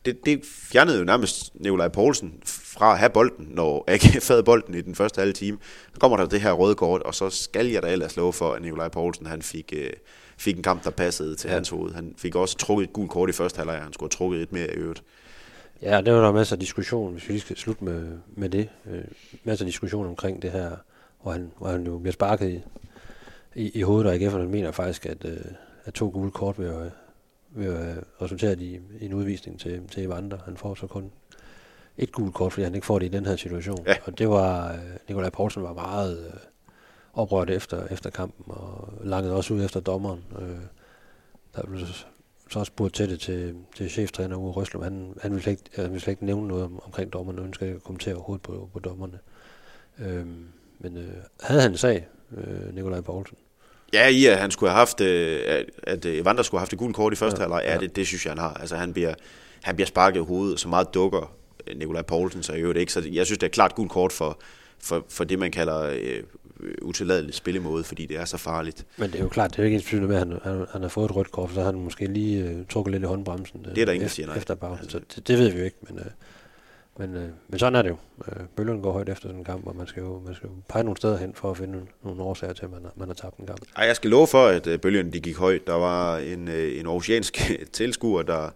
det, 0.06 0.26
det 0.26 0.46
fjernede 0.46 0.98
jo 0.98 1.04
nærmest 1.04 1.52
Nikolaj 1.56 1.88
Poulsen 1.88 2.34
fra 2.46 2.92
at 2.92 3.00
have 3.00 3.10
bolden, 3.10 3.48
når 3.50 3.84
AGF 3.88 4.28
havde 4.32 4.44
bolden 4.44 4.76
i 4.76 4.82
den 4.82 4.96
første 4.96 5.20
halve 5.20 5.34
time. 5.34 5.58
Så 5.94 6.00
kommer 6.00 6.18
der 6.18 6.26
det 6.26 6.42
her 6.42 6.52
røde 6.52 6.76
kort, 6.76 7.02
og 7.02 7.16
så 7.16 7.30
skal 7.30 7.68
jeg 7.68 7.84
da 7.84 7.92
ellers 7.92 8.16
love 8.16 8.34
for, 8.34 8.54
at 8.54 8.62
Nikolaj 8.62 8.88
Poulsen 8.88 9.26
han 9.26 9.42
fik, 9.42 9.74
øh, 9.76 9.90
fik 10.38 10.58
en 10.58 10.64
kamp, 10.64 10.84
der 10.84 10.90
passede 10.90 11.36
til 11.36 11.48
ja. 11.48 11.54
hans 11.54 11.70
hoved. 11.70 11.94
Han 11.94 12.16
fik 12.18 12.36
også 12.36 12.58
trukket 12.58 12.84
et 12.84 12.94
gult 12.94 13.12
kort 13.12 13.30
i 13.30 13.34
første 13.34 13.58
halvleg, 13.58 13.82
han 13.82 13.94
skulle 13.94 14.08
have 14.08 14.18
trukket 14.18 14.42
et 14.42 14.52
mere 14.52 14.68
i 14.68 14.78
øvrigt. 14.78 15.04
Ja, 15.82 16.02
det 16.02 16.14
var 16.14 16.22
der 16.22 16.32
masser 16.32 16.56
af 16.56 16.60
diskussion, 16.60 17.12
hvis 17.12 17.28
vi 17.28 17.34
lige 17.34 17.42
skal 17.42 17.58
slutte 17.58 17.84
med, 17.84 18.18
med 18.36 18.50
det. 18.50 18.70
Øh, 18.92 19.04
masser 19.44 19.66
af 19.66 19.72
diskussion 19.72 20.06
omkring 20.06 20.42
det 20.42 20.52
her, 20.52 20.72
hvor 21.22 21.32
han, 21.32 21.52
hvor 21.58 21.68
han 21.68 21.86
jo 21.86 21.98
bliver 21.98 22.14
sparket 22.14 22.50
i, 22.50 22.62
i, 23.56 23.72
i 23.74 23.82
hovedet, 23.82 24.08
og 24.08 24.16
AGF'erne 24.16 24.48
mener 24.48 24.72
faktisk, 24.72 25.06
at, 25.06 25.26
øh, 25.26 25.38
at 25.86 25.94
to 25.94 26.10
gule 26.10 26.32
kort 26.32 26.60
vil, 26.60 26.92
øh, 27.56 27.62
vil 27.62 27.68
øh, 27.70 27.96
resultere 28.22 28.58
i, 28.60 28.80
en 29.02 29.14
udvisning 29.14 29.60
til, 29.60 29.88
til 29.88 30.04
Evander. 30.04 30.38
Han 30.46 30.58
får 30.58 30.76
så 30.76 30.88
kun 30.88 31.12
et 31.98 32.12
gult 32.12 32.34
kort, 32.34 32.54
fordi 32.54 32.64
han 32.64 32.76
ikke 32.76 32.88
får 32.88 33.00
det 33.00 33.06
i 33.06 33.10
den 33.10 33.26
her 33.26 33.36
situation. 33.36 33.84
Ja. 33.88 33.96
Og 34.06 34.18
det 34.18 34.30
var, 34.30 34.74
øh, 34.74 34.80
Nikolaj 35.08 35.30
Poulsen 35.30 35.64
var 35.64 35.74
meget 35.74 36.26
øh, 36.28 36.34
oprørt 37.14 37.50
efter, 37.50 37.88
efter 37.88 38.10
kampen, 38.10 38.46
og 38.48 38.94
langede 39.04 39.36
også 39.36 39.54
ud 39.54 39.64
efter 39.66 39.80
dommeren. 39.80 40.24
Øh, 40.40 40.58
der 41.56 41.66
blev 41.68 41.80
så- 41.80 42.06
så 42.50 42.60
også 42.60 42.70
spurgt 42.70 42.94
til 42.94 43.10
det 43.10 43.20
til, 43.20 43.56
til 43.76 43.90
cheftræner 43.90 44.36
Uwe 44.36 44.52
Røslum. 44.52 44.84
Han, 44.84 45.14
han 45.22 45.32
ville 45.32 45.44
slet 45.44 45.52
ikke, 45.52 45.64
han 45.76 45.86
ville 45.86 46.00
slet 46.00 46.12
ikke 46.12 46.26
nævne 46.26 46.48
noget 46.48 46.64
om, 46.64 46.80
omkring 46.86 47.14
dommerne, 47.14 47.42
og 47.42 47.46
ønsker 47.46 47.66
ikke 47.66 47.76
at 47.76 47.84
kommentere 47.84 48.16
overhovedet 48.16 48.42
på, 48.44 48.70
på 48.74 48.80
dommerne. 48.80 49.20
Øhm, 50.00 50.48
men 50.80 50.98
øh, 50.98 51.14
havde 51.42 51.62
han 51.62 51.72
en 51.72 51.78
sag, 51.78 52.08
øh, 52.38 52.76
Nikolaj 52.76 53.02
Poulsen? 53.02 53.38
Ja, 53.94 54.08
i 54.08 54.26
at 54.26 54.38
han 54.38 54.52
skulle 54.52 54.70
have 54.70 54.78
haft, 54.78 55.02
øh, 55.02 55.40
at- 55.84 56.06
øh, 56.06 56.16
Evander 56.18 56.44
skulle 56.44 56.60
have 56.60 56.62
haft 56.64 56.74
et 56.74 56.80
gult 56.80 56.96
kort 56.96 57.14
i 57.14 57.16
første 57.16 57.38
Ja, 57.38 57.44
halvleg, 57.44 57.62
ja, 57.66 57.74
ja. 57.74 57.80
det, 57.80 57.96
det 57.96 58.08
synes 58.08 58.26
jeg, 58.26 58.32
han 58.32 58.38
har. 58.40 58.54
Altså, 58.54 58.76
han 58.76 58.94
bliver, 58.94 59.14
han 59.62 59.76
bliver 59.76 59.88
sparket 59.88 60.20
i 60.20 60.24
hovedet, 60.24 60.60
så 60.60 60.68
meget 60.68 60.94
dukker 60.94 61.34
øh, 61.68 61.78
Nikolaj 61.80 62.02
Poulsen 62.02 62.44
så 62.44 62.54
i 62.54 62.60
øvrigt 62.60 62.80
ikke. 62.80 62.94
Så 62.94 63.04
jeg 63.12 63.26
synes, 63.26 63.38
det 63.38 63.48
er 63.48 63.52
klart 63.52 63.76
gult 63.76 63.92
kort 63.92 64.12
for, 64.12 64.40
for, 64.80 65.06
for 65.10 65.24
det, 65.24 65.40
man 65.40 65.52
kalder 65.52 65.80
øh, 65.82 66.24
utilladeligt 66.82 67.36
spillemåde, 67.36 67.84
fordi 67.84 68.06
det 68.06 68.18
er 68.18 68.26
så 68.26 68.38
farligt. 68.38 68.86
Men 68.98 69.12
det 69.12 69.20
er 69.20 69.24
jo 69.24 69.30
klart, 69.30 69.52
det 69.52 69.58
er 69.60 69.64
jo 69.64 69.66
ikke 69.66 69.76
ens 69.76 69.94
med, 69.94 70.16
at 70.16 70.20
han, 70.20 70.40
han, 70.44 70.66
han 70.72 70.82
har 70.82 70.90
fået 70.90 71.06
et 71.10 71.16
rødt 71.16 71.32
kort, 71.32 71.50
så 71.54 71.60
har 71.60 71.66
han 71.66 71.76
måske 71.80 72.06
lige 72.06 72.44
øh, 72.44 72.56
trukket 72.70 72.92
lidt 72.92 73.04
i 73.04 73.06
håndbremsen. 73.06 73.66
Øh, 73.70 73.76
Det 73.76 73.82
er 73.82 73.86
der 73.86 73.94
ingen, 73.94 74.04
der 74.08 74.10
siger 74.14 74.28
nej. 74.28 74.38
Efter 74.38 74.56
Altså- 74.64 74.90
så 74.90 75.00
det, 75.16 75.28
det, 75.28 75.38
ved 75.38 75.50
vi 75.52 75.58
jo 75.60 75.64
ikke. 75.66 75.78
Men, 75.90 76.00
øh, 76.00 76.06
men, 76.98 77.16
øh, 77.16 77.30
men 77.48 77.60
sådan 77.60 77.76
er 77.76 77.82
det 77.82 77.90
jo. 77.90 77.98
Øh, 78.28 78.46
bølgerne 78.56 78.82
går 78.82 78.92
højt 78.92 79.10
efter 79.10 79.28
sådan 79.28 79.38
en 79.40 79.46
kamp, 79.46 79.68
og 79.68 79.76
man 79.76 79.88
skal 79.88 80.02
jo, 80.02 80.22
man 80.26 80.36
skal 80.36 80.48
jo 80.48 80.54
pege 80.70 80.84
nogle 80.84 80.98
steder 80.98 81.18
hen 81.18 81.36
for 81.36 81.52
at 81.52 81.58
finde 81.58 81.86
nogle, 82.04 82.24
årsager 82.24 82.54
til, 82.54 82.66
at 82.66 82.72
man 82.72 82.84
har, 82.84 82.92
man 82.96 83.08
har 83.08 83.16
tabt 83.16 83.38
en 83.38 83.46
kamp. 83.46 83.62
Ej, 83.76 83.86
jeg 83.86 83.96
skal 83.96 84.10
love 84.10 84.28
for, 84.28 84.46
at 84.46 84.68
øh, 84.68 84.80
bølgerne 84.80 85.12
de 85.12 85.20
gik 85.20 85.38
højt. 85.38 85.68
Der 85.68 85.74
var 85.74 86.18
en, 86.18 86.48
øh, 86.48 86.80
en 86.80 86.88
oceansk 86.88 87.52
tilskuer, 87.74 88.22
der, 88.22 88.50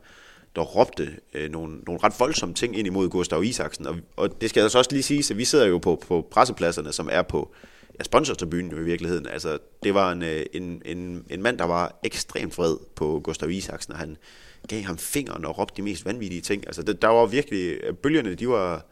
der 0.56 0.62
råbte 0.62 1.10
øh, 1.34 1.51
nogle, 1.51 1.77
nogle 1.88 2.00
ret 2.04 2.13
voldsomme 2.20 2.56
ting 2.56 2.77
ind 2.77 2.88
imod 2.88 3.10
Gustav 3.10 3.44
Isaksen. 3.44 3.88
Og, 3.88 3.96
og 4.15 4.42
det 4.42 4.50
skal 4.50 4.62
altså 4.62 4.77
også 4.77 4.92
lige 4.92 5.04
sige, 5.04 5.34
at 5.34 5.38
vi 5.38 5.46
sidder 5.46 5.65
jo 5.65 5.77
på, 5.77 6.04
på 6.08 6.27
pressepladserne, 6.32 6.92
som 6.92 7.10
er 7.12 7.22
på 7.22 7.51
ja, 8.00 8.04
sponsortribunen 8.04 8.72
jo 8.72 8.77
i 8.77 8.84
virkeligheden. 8.84 9.27
Altså, 9.27 9.58
det 9.84 9.94
var 9.94 10.12
en, 10.12 10.24
øh, 10.24 10.46
en, 10.54 10.82
en, 10.86 11.25
en 11.30 11.42
mand, 11.42 11.58
der 11.58 11.65
var 11.65 12.00
ekstremt 12.04 12.58
vred 12.58 12.77
på 12.96 13.22
Gustav 13.24 13.50
Isaksen, 13.50 13.94
og 13.94 14.00
han 14.00 14.18
gav 14.67 14.81
ham 14.81 14.98
fingeren 14.98 15.45
og 15.45 15.57
råbte 15.57 15.77
de 15.77 15.81
mest 15.81 16.05
vanvittige 16.05 16.41
ting. 16.41 16.67
Altså, 16.67 16.84
det, 16.84 17.01
der 17.01 17.07
var 17.07 17.25
virkelig... 17.25 17.79
øh, 17.84 17.93
Bølgerne, 17.93 18.36
de 18.36 18.48
var... 18.48 18.86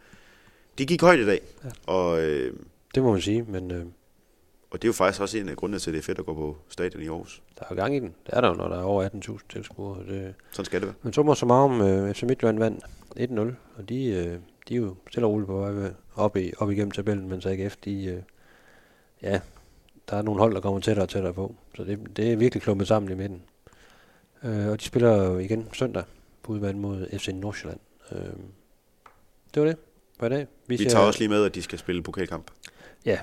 De 0.78 0.86
gik 0.86 1.02
højt 1.02 1.20
i 1.20 1.26
dag, 1.26 1.42
ja. 1.64 1.70
og, 1.94 2.22
øh, 2.22 2.54
Det 2.96 3.04
må 3.04 3.12
man 3.12 3.22
sige, 3.22 3.44
men 3.44 3.72
øh, 3.72 3.86
og 4.72 4.82
det 4.82 4.88
er 4.88 4.90
jo 4.90 4.94
faktisk 4.94 5.22
også 5.22 5.38
en 5.38 5.50
af 5.50 5.56
grundene 5.56 5.80
til, 5.80 5.90
at 5.90 5.94
det 5.94 6.00
er 6.00 6.04
fedt 6.04 6.20
at 6.20 6.26
gå 6.26 6.34
på 6.34 6.58
stadion 6.70 7.04
i 7.04 7.08
Aarhus. 7.08 7.42
der 7.60 7.66
er 7.66 7.68
jo 7.72 7.76
gang 7.76 7.96
i 7.96 8.00
den. 8.00 8.08
Det 8.26 8.34
er 8.34 8.42
der 8.42 8.48
jo, 8.48 8.54
når 8.54 8.68
der 8.68 8.78
er 8.80 8.84
over 8.84 9.10
18.000 9.10 9.38
tilskuere. 9.50 10.00
Det, 10.08 10.34
Sådan 10.52 10.66
skal 10.66 10.80
det 10.82 10.88
være. 10.88 10.96
Men 11.02 11.14
summa 11.14 11.36
summarum, 11.36 11.82
øh, 11.82 12.14
FC 12.14 12.24
Midtjylland 12.24 12.60
vandt 12.60 12.86
1-0, 13.20 13.56
og 13.78 13.90
de, 13.90 14.06
øh, 14.06 14.38
de 14.70 14.76
er 14.76 14.80
jo 14.80 14.96
stille 15.10 15.28
og 15.28 15.32
roligt 15.32 15.48
på 15.48 15.60
vej 15.60 15.92
op, 16.16 16.38
i, 16.38 16.54
op 16.58 16.72
igennem 16.72 16.92
tabellen, 16.92 17.30
mens 17.30 17.46
AGF, 17.46 17.76
de, 17.86 18.06
øh, 18.06 18.22
ja, 19.22 19.40
der 20.10 20.18
er 20.18 20.22
nogle 20.22 20.40
hold, 20.40 20.54
der 20.56 20.62
kommer 20.62 20.80
tættere 20.80 21.06
og 21.06 21.10
tættere 21.10 21.34
på. 21.34 21.56
Så 21.76 21.84
det, 21.84 22.18
det 22.18 22.32
er 22.32 22.36
virkelig 22.36 22.62
klumpet 22.62 22.88
sammen 22.88 23.12
i 23.12 23.16
midten. 23.16 23.42
Øh, 24.44 24.68
og 24.68 24.80
de 24.80 24.86
spiller 24.86 25.24
jo 25.24 25.38
igen 25.38 25.70
søndag 25.74 26.04
på 26.44 26.52
udvalg 26.52 26.78
mod 26.78 27.20
FC 27.20 27.28
Nordsjælland. 27.28 27.80
Øh, 28.12 28.20
det 29.54 29.62
var 29.62 29.68
det 29.68 29.78
for 30.20 30.26
i 30.26 30.30
dag. 30.30 30.48
Vi, 30.68 30.76
Vi 30.76 30.86
tager 30.86 31.06
også 31.06 31.20
lige 31.20 31.30
med, 31.30 31.46
at 31.46 31.56
de 31.56 31.62
skal 31.62 31.80
spille 31.80 32.04
pokalkamp. 32.04 32.52
Ja. 33.06 33.20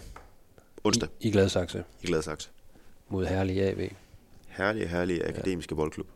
Onsdag. 0.85 1.09
I, 1.21 1.29
i 1.29 1.31
Gladsaxe. 1.31 1.85
I 2.03 2.07
Gladsaxe. 2.07 2.51
Mod 3.09 3.27
herlige 3.27 3.63
AV. 3.63 3.89
Herlige, 4.49 4.87
herlige 4.87 5.27
akademiske 5.27 5.75
ja. 5.75 5.77
boldklub. 5.77 6.07